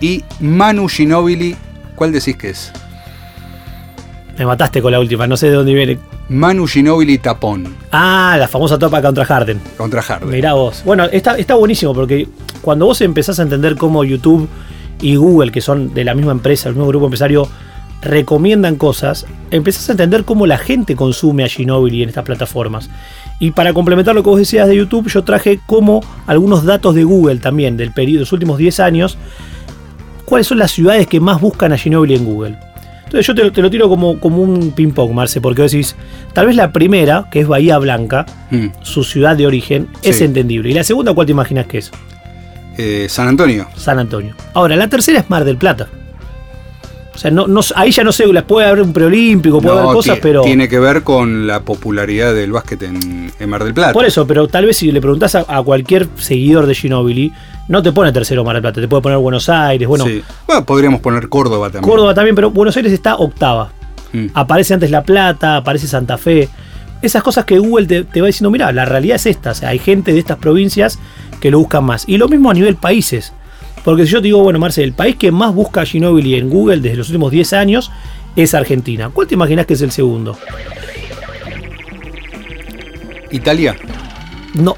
Y 0.00 0.24
Manu 0.40 0.88
Ginobili. 0.88 1.56
¿Cuál 1.96 2.12
decís 2.12 2.36
que 2.36 2.50
es? 2.50 2.72
Me 4.38 4.46
mataste 4.46 4.80
con 4.82 4.92
la 4.92 5.00
última, 5.00 5.26
no 5.26 5.36
sé 5.36 5.48
de 5.48 5.54
dónde 5.54 5.74
viene. 5.74 5.98
Manu 6.28 6.66
Ginobili 6.66 7.18
Tapón. 7.18 7.74
Ah, 7.90 8.36
la 8.38 8.46
famosa 8.46 8.78
topa 8.78 9.02
contra 9.02 9.24
Harden. 9.24 9.60
Contra 9.76 10.02
Harden. 10.02 10.28
Mirá 10.28 10.52
vos. 10.52 10.82
Bueno, 10.84 11.04
está, 11.04 11.36
está 11.36 11.54
buenísimo 11.54 11.94
porque 11.94 12.28
cuando 12.62 12.86
vos 12.86 13.00
empezás 13.00 13.40
a 13.40 13.42
entender 13.42 13.76
cómo 13.76 14.04
YouTube 14.04 14.48
y 15.00 15.16
Google, 15.16 15.50
que 15.50 15.60
son 15.60 15.92
de 15.94 16.04
la 16.04 16.14
misma 16.14 16.32
empresa, 16.32 16.68
el 16.68 16.74
mismo 16.74 16.88
grupo 16.88 17.06
empresario, 17.06 17.48
recomiendan 18.02 18.76
cosas, 18.76 19.26
empezás 19.50 19.88
a 19.88 19.92
entender 19.92 20.24
cómo 20.24 20.46
la 20.46 20.58
gente 20.58 20.96
consume 20.96 21.44
a 21.44 21.48
Ginobili 21.48 22.02
en 22.02 22.08
estas 22.08 22.24
plataformas. 22.24 22.90
Y 23.38 23.50
para 23.50 23.72
complementar 23.72 24.14
lo 24.14 24.22
que 24.22 24.30
vos 24.30 24.38
decías 24.38 24.68
de 24.68 24.76
YouTube, 24.76 25.08
yo 25.08 25.24
traje 25.24 25.60
como 25.66 26.02
algunos 26.26 26.64
datos 26.64 26.94
de 26.94 27.04
Google 27.04 27.36
también, 27.36 27.76
del 27.76 27.92
periodo, 27.92 28.18
de 28.18 28.20
los 28.20 28.32
últimos 28.32 28.58
10 28.58 28.80
años, 28.80 29.18
cuáles 30.24 30.46
son 30.46 30.58
las 30.58 30.70
ciudades 30.70 31.06
que 31.06 31.20
más 31.20 31.40
buscan 31.40 31.72
a 31.72 31.78
Ginobili 31.78 32.14
en 32.14 32.24
Google. 32.24 32.58
Entonces 33.04 33.26
yo 33.26 33.52
te, 33.52 33.62
lo 33.62 33.70
tiro 33.70 33.88
como, 33.88 34.18
como 34.18 34.42
un 34.42 34.72
ping-pong, 34.72 35.12
Marce, 35.12 35.40
porque 35.40 35.62
vos 35.62 35.70
decís, 35.70 35.94
tal 36.32 36.46
vez 36.46 36.56
la 36.56 36.72
primera, 36.72 37.28
que 37.30 37.40
es 37.40 37.46
Bahía 37.46 37.78
Blanca, 37.78 38.26
mm. 38.50 38.66
su 38.82 39.04
ciudad 39.04 39.36
de 39.36 39.46
origen, 39.46 39.88
es 40.02 40.20
entendible. 40.20 40.70
¿Y 40.70 40.74
la 40.74 40.82
segunda 40.82 41.14
cuál 41.14 41.26
te 41.26 41.32
imaginas 41.32 41.66
que 41.66 41.78
es? 41.78 41.92
Eh, 42.76 43.06
San 43.08 43.28
Antonio. 43.28 43.68
San 43.76 43.98
Antonio. 43.98 44.34
Ahora, 44.54 44.74
la 44.76 44.88
tercera 44.88 45.20
es 45.20 45.30
Mar 45.30 45.44
del 45.44 45.56
Plata. 45.56 45.88
O 47.16 47.18
sea, 47.18 47.30
no, 47.30 47.46
ahí 47.74 47.90
ya 47.90 48.04
no 48.04 48.12
sé, 48.12 48.24
puede 48.46 48.66
haber 48.66 48.82
un 48.82 48.92
preolímpico, 48.92 49.58
puede 49.58 49.78
haber 49.78 49.94
cosas, 49.94 50.18
pero. 50.20 50.42
Tiene 50.42 50.68
que 50.68 50.78
ver 50.78 51.02
con 51.02 51.46
la 51.46 51.62
popularidad 51.62 52.34
del 52.34 52.52
básquet 52.52 52.82
en, 52.82 53.32
Mar 53.48 53.64
del 53.64 53.72
Plata. 53.72 53.94
Por 53.94 54.04
eso, 54.04 54.26
pero 54.26 54.46
tal 54.48 54.66
vez 54.66 54.76
si 54.76 54.92
le 54.92 55.00
preguntás 55.00 55.34
a, 55.34 55.62
cualquier 55.62 56.08
seguidor 56.18 56.66
de 56.66 56.74
Ginobili, 56.74 57.32
no 57.68 57.82
te 57.82 57.90
pone 57.92 58.12
tercero 58.12 58.44
Mar 58.44 58.56
del 58.56 58.62
Plata, 58.62 58.82
te 58.82 58.88
puede 58.88 59.02
poner 59.02 59.16
Buenos 59.16 59.48
Aires, 59.48 59.88
bueno. 59.88 60.04
Bueno, 60.46 60.66
podríamos 60.66 61.00
poner 61.00 61.30
Córdoba 61.30 61.70
también. 61.70 61.90
Córdoba 61.90 62.12
también, 62.12 62.34
pero 62.36 62.50
Buenos 62.50 62.76
Aires 62.76 62.92
está 62.92 63.16
octava. 63.16 63.72
Mm. 64.12 64.26
Aparece 64.34 64.74
antes 64.74 64.90
La 64.90 65.02
Plata, 65.02 65.56
aparece 65.56 65.86
Santa 65.86 66.18
Fe. 66.18 66.50
esas 67.00 67.22
cosas 67.22 67.46
que 67.46 67.58
Google 67.58 67.86
te, 67.86 68.04
te 68.04 68.20
va 68.20 68.26
diciendo, 68.26 68.50
mira, 68.50 68.70
la 68.72 68.84
realidad 68.84 69.16
es 69.16 69.24
esta, 69.24 69.52
o 69.52 69.54
sea, 69.54 69.70
hay 69.70 69.78
gente 69.78 70.12
de 70.12 70.18
estas 70.18 70.36
provincias 70.36 70.98
que 71.40 71.50
lo 71.50 71.60
buscan 71.60 71.84
más. 71.84 72.04
Y 72.06 72.18
lo 72.18 72.28
mismo 72.28 72.50
a 72.50 72.54
nivel 72.54 72.76
países. 72.76 73.32
Porque 73.86 74.04
si 74.04 74.10
yo 74.12 74.18
te 74.18 74.24
digo, 74.24 74.42
bueno, 74.42 74.58
Marcel, 74.58 74.82
el 74.84 74.92
país 74.94 75.14
que 75.16 75.30
más 75.30 75.54
busca 75.54 75.86
Ginobili 75.86 76.34
en 76.34 76.50
Google 76.50 76.80
desde 76.80 76.96
los 76.96 77.08
últimos 77.08 77.30
10 77.30 77.52
años 77.52 77.92
es 78.34 78.52
Argentina. 78.52 79.10
¿Cuál 79.10 79.28
te 79.28 79.34
imaginas 79.34 79.64
que 79.64 79.74
es 79.74 79.80
el 79.82 79.92
segundo? 79.92 80.36
Italia, 83.30 83.76
No, 84.54 84.76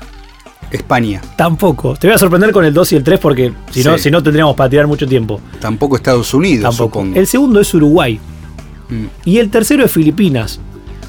España, 0.71 1.23
tampoco. 1.37 1.97
Te 1.97 2.07
voy 2.07 2.15
a 2.15 2.19
sorprender 2.19 2.51
con 2.53 2.65
el 2.65 2.75
2 2.75 2.93
y 2.93 2.97
el 2.97 3.03
3 3.05 3.19
porque 3.21 3.53
si 3.71 3.83
no, 3.83 3.97
Sí. 3.97 4.05
si 4.05 4.11
no 4.11 4.23
tendríamos 4.23 4.55
para 4.57 4.69
tirar 4.71 4.87
mucho 4.87 5.07
tiempo. 5.07 5.41
tampoco 5.61 5.97
Estados 5.97 6.33
Unidos, 6.35 6.63
Tampoco. 6.63 7.01
supongo. 7.01 7.19
El 7.19 7.27
segundo 7.27 7.61
es 7.61 7.73
Uruguay. 7.75 8.19
Mm. 8.91 9.07
Y 9.25 9.39
el 9.39 9.51
tercero 9.51 9.85
es 9.85 9.91
Filipinas. 9.93 10.61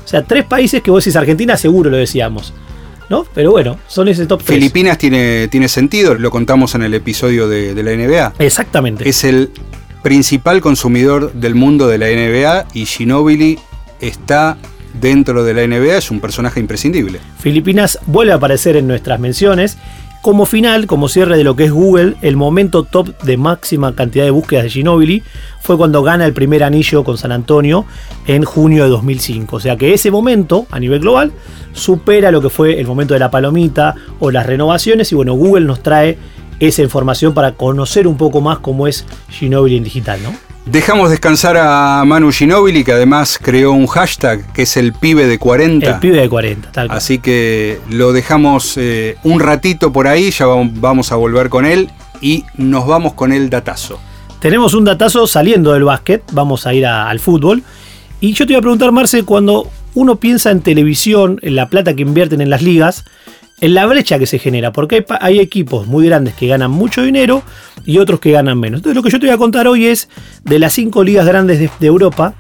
O 0.06 0.08
sea, 0.08 0.24
tres 0.24 0.46
países 0.46 0.82
que 0.82 0.90
vos 0.92 1.04
decís 1.04 1.16
Argentina, 1.18 1.56
seguro 1.58 1.90
lo 1.90 1.98
decíamos. 1.98 2.54
¿No? 3.10 3.26
Pero 3.34 3.52
bueno, 3.52 3.80
son 3.88 4.08
ese 4.08 4.26
top 4.26 4.44
3. 4.44 4.60
Filipinas 4.60 4.98
tiene, 4.98 5.48
tiene 5.48 5.68
sentido, 5.68 6.14
lo 6.16 6.30
contamos 6.30 6.76
en 6.76 6.84
el 6.84 6.94
episodio 6.94 7.48
de, 7.48 7.74
de 7.74 7.84
la 7.84 7.92
NBA. 7.92 8.34
Exactamente. 8.38 9.10
Es 9.10 9.24
el 9.24 9.52
principal 10.04 10.62
consumidor 10.62 11.34
del 11.34 11.56
mundo 11.56 11.88
de 11.88 11.98
la 11.98 12.08
NBA 12.08 12.68
y 12.74 12.86
Ginobili 12.86 13.60
está 14.00 14.58
dentro 14.94 15.44
de 15.44 15.54
la 15.54 15.68
NBA, 15.68 15.98
es 15.98 16.12
un 16.12 16.20
personaje 16.20 16.60
imprescindible. 16.60 17.20
Filipinas 17.40 18.00
vuelve 18.06 18.34
a 18.34 18.36
aparecer 18.36 18.76
en 18.76 18.88
nuestras 18.88 19.20
menciones. 19.20 19.78
Como 20.22 20.46
final, 20.46 20.86
como 20.86 21.08
cierre 21.08 21.38
de 21.38 21.46
lo 21.46 21.56
que 21.56 21.64
es 21.64 21.72
Google, 21.72 22.16
el 22.22 22.36
momento 22.36 22.84
top 22.84 23.18
de 23.24 23.38
máxima 23.38 23.96
cantidad 23.96 24.26
de 24.26 24.32
búsquedas 24.32 24.66
de 24.66 24.70
Ginobili 24.70 25.24
fue 25.62 25.78
cuando 25.78 26.04
gana 26.04 26.26
el 26.26 26.34
primer 26.34 26.62
anillo 26.62 27.06
con 27.06 27.18
San 27.18 27.32
Antonio 27.32 27.86
en 28.28 28.44
junio 28.44 28.84
de 28.84 28.90
2005. 28.90 29.56
O 29.56 29.60
sea 29.62 29.78
que 29.78 29.94
ese 29.94 30.12
momento, 30.12 30.68
a 30.72 30.80
nivel 30.80 31.00
global, 31.00 31.32
supera 31.72 32.32
lo 32.32 32.42
que 32.42 32.50
fue 32.50 32.82
el 32.82 32.86
momento 32.86 33.14
de 33.14 33.22
la 33.22 33.32
palomita 33.32 33.96
o 34.20 34.30
las 34.30 34.46
renovaciones. 34.46 35.10
Y 35.14 35.16
bueno, 35.16 35.36
Google 35.36 35.66
nos 35.66 35.82
trae 35.82 36.18
esa 36.60 36.82
información 36.82 37.34
para 37.34 37.54
conocer 37.54 38.06
un 38.06 38.18
poco 38.18 38.42
más 38.42 38.60
cómo 38.60 38.88
es 38.88 39.06
Ginobili 39.30 39.78
en 39.78 39.86
digital, 39.86 40.20
¿no? 40.22 40.49
Dejamos 40.66 41.10
descansar 41.10 41.58
a 41.58 42.04
Manu 42.06 42.32
Ginobili, 42.32 42.84
que 42.84 42.92
además 42.92 43.40
creó 43.42 43.72
un 43.72 43.88
hashtag 43.88 44.52
que 44.54 44.64
es 44.64 44.78
el 44.78 44.94
pibe 44.94 45.26
de 45.26 45.40
40. 45.40 45.90
El 45.90 46.00
pibe 46.00 46.18
de 46.22 46.30
40, 46.30 46.72
tal 46.72 46.88
cual. 46.88 46.98
Así 46.98 47.18
que 47.18 47.80
lo 47.90 48.14
dejamos 48.14 48.76
eh, 48.78 49.18
un 49.24 49.40
ratito 49.40 49.92
por 49.92 50.08
ahí, 50.08 50.30
ya 50.30 50.46
vam- 50.46 50.72
vamos 50.76 51.12
a 51.12 51.16
volver 51.16 51.50
con 51.50 51.66
él 51.66 51.90
y 52.22 52.44
nos 52.56 52.86
vamos 52.86 53.14
con 53.14 53.32
el 53.34 53.50
datazo. 53.50 54.00
Tenemos 54.42 54.74
un 54.76 54.86
datazo 54.86 55.26
saliendo 55.26 55.74
del 55.74 55.86
básquet, 55.86 56.22
vamos 56.34 56.68
a 56.68 56.74
ir 56.74 56.86
a- 56.86 57.10
al 57.10 57.20
fútbol. 57.20 57.64
Y 58.22 58.34
yo 58.34 58.46
te 58.46 58.54
iba 58.54 58.60
a 58.60 58.62
preguntar, 58.62 58.92
Marce, 58.92 59.24
cuando 59.24 59.68
uno 59.96 60.18
piensa 60.18 60.52
en 60.52 60.62
televisión, 60.62 61.40
en 61.42 61.56
la 61.56 61.68
plata 61.70 61.96
que 61.96 62.04
invierten 62.04 62.42
en 62.42 62.50
las 62.52 62.62
ligas, 62.62 63.06
en 63.62 63.74
la 63.74 63.86
brecha 63.86 64.20
que 64.20 64.26
se 64.26 64.40
genera, 64.40 64.72
porque 64.72 65.06
hay, 65.20 65.40
equipos 65.40 65.88
muy 65.88 66.06
grandes 66.06 66.34
que 66.34 66.48
ganan 66.48 66.72
mucho 66.72 67.02
dinero 67.02 67.44
y 67.86 67.98
otros 67.98 68.20
que 68.20 68.32
ganan 68.32 68.60
menos. 68.60 68.80
Entonces 68.80 68.96
lo 68.96 69.04
que 69.04 69.10
yo 69.10 69.20
te 69.20 69.26
voy 69.26 69.36
a 69.36 69.38
contar 69.38 69.68
hoy 69.68 69.86
es 69.86 70.10
de 70.44 70.60
las 70.60 70.74
cinco 70.74 71.04
ligas 71.04 71.26
grandes 71.26 71.60
de, 71.60 71.70
de 71.80 71.88
Europa, 71.88 72.36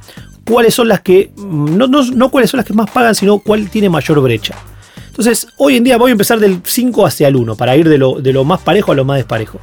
cuáles 0.45 0.73
son 0.73 0.88
las 0.88 1.01
que, 1.01 1.32
mm, 1.36 1.77
no, 1.77 1.88
no, 1.88 2.03
no 2.03 2.29
cuáles 2.29 2.49
son 2.49 2.58
las 2.60 2.65
que 2.65 2.73
más 2.73 2.89
pagan, 2.89 3.15
sino 3.15 3.39
cuál 3.39 3.69
tiene 3.69 3.89
mayor 3.89 4.21
brecha. 4.21 4.55
Entonces, 5.08 5.47
hoy 5.58 5.75
en 5.75 5.84
día 5.84 5.97
voy 5.97 6.10
a 6.10 6.13
empezar 6.13 6.39
del 6.39 6.62
5 6.63 7.05
hacia 7.05 7.27
el 7.27 7.36
1, 7.36 7.55
para 7.55 7.75
ir 7.75 7.89
de 7.89 7.97
lo, 7.97 8.21
de 8.21 8.32
lo 8.32 8.45
más 8.45 8.62
parejo 8.62 8.93
a 8.93 8.95
lo 8.95 9.03
más 9.03 9.17
desparejo. 9.17 9.60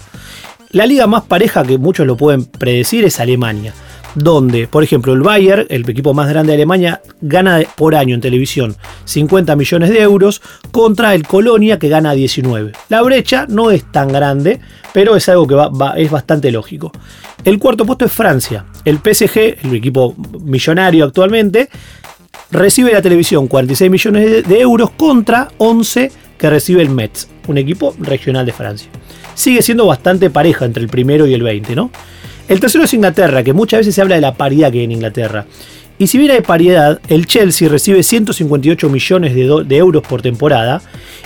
La 0.71 0.85
liga 0.85 1.07
más 1.07 1.25
pareja 1.25 1.65
que 1.65 1.79
muchos 1.79 2.07
lo 2.07 2.17
pueden 2.17 2.45
predecir 2.45 3.05
es 3.05 3.21
Alemania, 3.21 3.73
donde, 4.17 4.67
por 4.67 4.83
ejemplo, 4.83 5.13
el 5.13 5.21
Bayern, 5.21 5.67
el 5.69 5.89
equipo 5.89 6.15
más 6.15 6.29
grande 6.29 6.53
de 6.53 6.55
Alemania, 6.55 7.03
gana 7.21 7.61
por 7.77 7.95
año 7.95 8.15
en 8.15 8.21
televisión 8.21 8.75
50 9.05 9.55
millones 9.57 9.91
de 9.91 10.01
euros 10.01 10.41
contra 10.73 11.15
el 11.15 11.27
Colonia 11.27 11.79
que 11.79 11.91
gana 11.91 12.13
19. 12.13 12.73
La 12.89 13.03
brecha 13.03 13.47
no 13.49 13.71
es 13.71 13.85
tan 13.93 14.09
grande, 14.09 14.59
pero 14.95 15.17
es 15.17 15.29
algo 15.29 15.47
que 15.47 15.57
es 16.03 16.11
bastante 16.11 16.51
lógico. 16.51 16.91
El 17.45 17.59
cuarto 17.59 17.85
puesto 17.85 18.07
es 18.07 18.13
Francia. 18.13 18.65
El 18.85 18.97
PSG, 18.97 19.65
el 19.65 19.75
equipo 19.75 20.15
millonario 20.41 21.05
actualmente, 21.05 21.69
recibe 22.51 22.93
la 22.93 23.03
televisión 23.03 23.49
46 23.49 23.91
millones 23.91 24.31
de, 24.31 24.43
de 24.43 24.61
euros 24.61 24.91
contra 24.91 25.49
11 25.59 26.11
que 26.39 26.51
recibe 26.51 26.81
el 26.81 26.89
Metz, 26.89 27.29
un 27.49 27.59
equipo 27.59 27.95
regional 27.99 28.47
de 28.47 28.53
Francia. 28.53 28.91
Sigue 29.35 29.61
siendo 29.61 29.87
bastante 29.87 30.31
pareja 30.31 30.65
entre 30.65 30.83
el 30.83 30.89
primero 30.89 31.27
y 31.27 31.35
el 31.35 31.43
20, 31.43 31.77
¿no? 31.77 31.91
El 32.49 32.61
tercero 32.61 32.85
es 32.85 32.95
Inglaterra, 32.95 33.43
que 33.43 33.53
muchas 33.53 33.79
veces 33.79 33.95
se 33.95 34.03
habla 34.03 34.15
de 34.15 34.21
la 34.21 34.35
paridad 34.35 34.71
que 34.71 34.79
hay 34.79 34.85
en 34.85 34.93
Inglaterra. 34.93 35.47
Y 35.99 36.07
si 36.07 36.19
bien 36.19 36.31
hay 36.31 36.43
paridad, 36.43 37.01
el 37.09 37.27
Chelsea 37.27 37.69
recibe 37.69 38.03
158 38.03 38.89
millones 38.89 39.35
de, 39.35 39.77
euros 39.77 40.03
por 40.07 40.23
temporada 40.23 40.83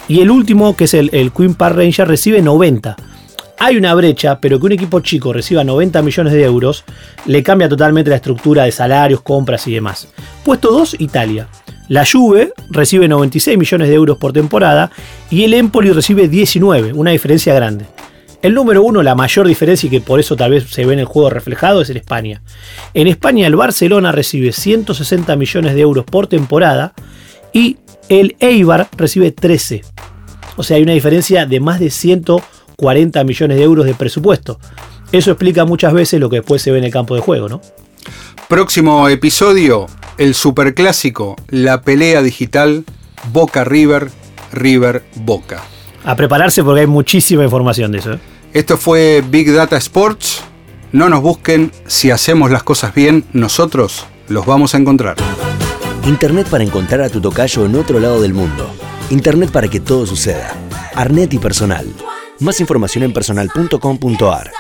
y 0.09 0.20
el 0.20 0.30
último, 0.30 0.76
que 0.76 0.85
es 0.85 0.94
el, 0.94 1.11
el 1.12 1.33
Queen 1.33 1.54
Park 1.54 1.76
Rangers, 1.76 2.09
recibe 2.09 2.40
90. 2.40 2.96
Hay 3.59 3.76
una 3.76 3.92
brecha, 3.94 4.40
pero 4.40 4.59
que 4.59 4.66
un 4.66 4.72
equipo 4.72 5.00
chico 5.00 5.35
reciba 5.35 5.64
90 5.64 6.00
millones 6.00 6.33
de 6.33 6.42
euros 6.44 6.85
le 7.26 7.42
cambia 7.42 7.68
totalmente 7.68 8.09
la 8.09 8.16
estructura 8.16 8.64
de 8.64 8.72
salarios, 8.72 9.20
compras 9.20 9.66
y 9.66 9.74
demás. 9.74 10.09
Puesto 10.44 10.70
2, 10.70 10.96
Italia. 11.00 11.48
La 11.88 12.06
Juve 12.06 12.54
recibe 12.70 13.09
96 13.09 13.59
millones 13.59 13.88
de 13.88 13.94
euros 13.94 14.16
por 14.16 14.33
temporada 14.33 14.90
y 15.28 15.44
el 15.44 15.52
Empoli 15.52 15.90
recibe 15.90 16.28
19, 16.28 16.94
una 16.94 17.11
diferencia 17.11 17.52
grande. 17.52 17.85
El 18.42 18.55
número 18.55 18.83
uno, 18.83 19.03
la 19.03 19.14
mayor 19.14 19.46
diferencia 19.46 19.87
y 19.87 19.90
que 19.90 20.00
por 20.00 20.18
eso 20.18 20.35
tal 20.35 20.53
vez 20.53 20.64
se 20.70 20.87
ve 20.87 20.94
en 20.94 21.00
el 21.00 21.05
juego 21.05 21.29
reflejado, 21.29 21.83
es 21.83 21.90
en 21.90 21.98
España. 21.98 22.42
En 22.94 23.07
España 23.07 23.46
el 23.46 23.55
Barcelona 23.55 24.12
recibe 24.12 24.53
160 24.53 25.37
millones 25.37 25.74
de 25.74 25.81
euros 25.81 26.07
por 26.07 26.26
temporada 26.26 26.94
y 27.53 27.76
el 28.09 28.37
Eibar 28.40 28.88
recibe 28.96 29.31
13. 29.31 29.83
O 30.57 30.62
sea, 30.62 30.79
hay 30.79 30.83
una 30.83 30.92
diferencia 30.92 31.44
de 31.44 31.61
más 31.61 31.81
de 31.81 31.90
140 31.90 33.24
millones 33.24 33.59
de 33.59 33.62
euros 33.62 33.85
de 33.85 33.94
presupuesto. 33.94 34.59
Eso 35.12 35.33
explica 35.33 35.66
muchas 35.66 35.92
veces 35.92 36.18
lo 36.18 36.31
que 36.31 36.37
después 36.37 36.62
se 36.62 36.70
ve 36.70 36.79
en 36.79 36.85
el 36.85 36.92
campo 36.92 37.14
de 37.14 37.20
juego, 37.20 37.48
¿no? 37.48 37.61
Próximo 38.48 39.09
episodio, 39.09 39.87
el 40.16 40.35
superclásico, 40.35 41.37
la 41.48 41.83
pelea 41.83 42.22
digital 42.22 42.85
Boca 43.33 43.64
River, 43.64 44.11
River 44.53 45.05
Boca. 45.16 45.62
A 46.04 46.16
prepararse 46.16 46.64
porque 46.64 46.82
hay 46.82 46.86
muchísima 46.86 47.44
información 47.44 47.92
de 47.92 47.98
eso. 47.98 48.12
¿eh? 48.14 48.18
Esto 48.52 48.76
fue 48.76 49.22
Big 49.28 49.52
Data 49.52 49.76
Sports. 49.76 50.42
No 50.92 51.08
nos 51.08 51.22
busquen, 51.22 51.70
si 51.86 52.10
hacemos 52.10 52.50
las 52.50 52.62
cosas 52.62 52.94
bien, 52.94 53.24
nosotros 53.32 54.06
los 54.28 54.44
vamos 54.46 54.74
a 54.74 54.78
encontrar. 54.78 55.16
Internet 56.04 56.48
para 56.48 56.64
encontrar 56.64 57.02
a 57.02 57.08
tu 57.08 57.20
tocayo 57.20 57.64
en 57.66 57.76
otro 57.76 58.00
lado 58.00 58.20
del 58.20 58.34
mundo. 58.34 58.68
Internet 59.10 59.50
para 59.50 59.68
que 59.68 59.80
todo 59.80 60.06
suceda. 60.06 60.52
Arnet 60.94 61.32
y 61.34 61.38
personal. 61.38 61.86
Más 62.40 62.60
información 62.60 63.04
en 63.04 63.12
personal.com.ar. 63.12 64.50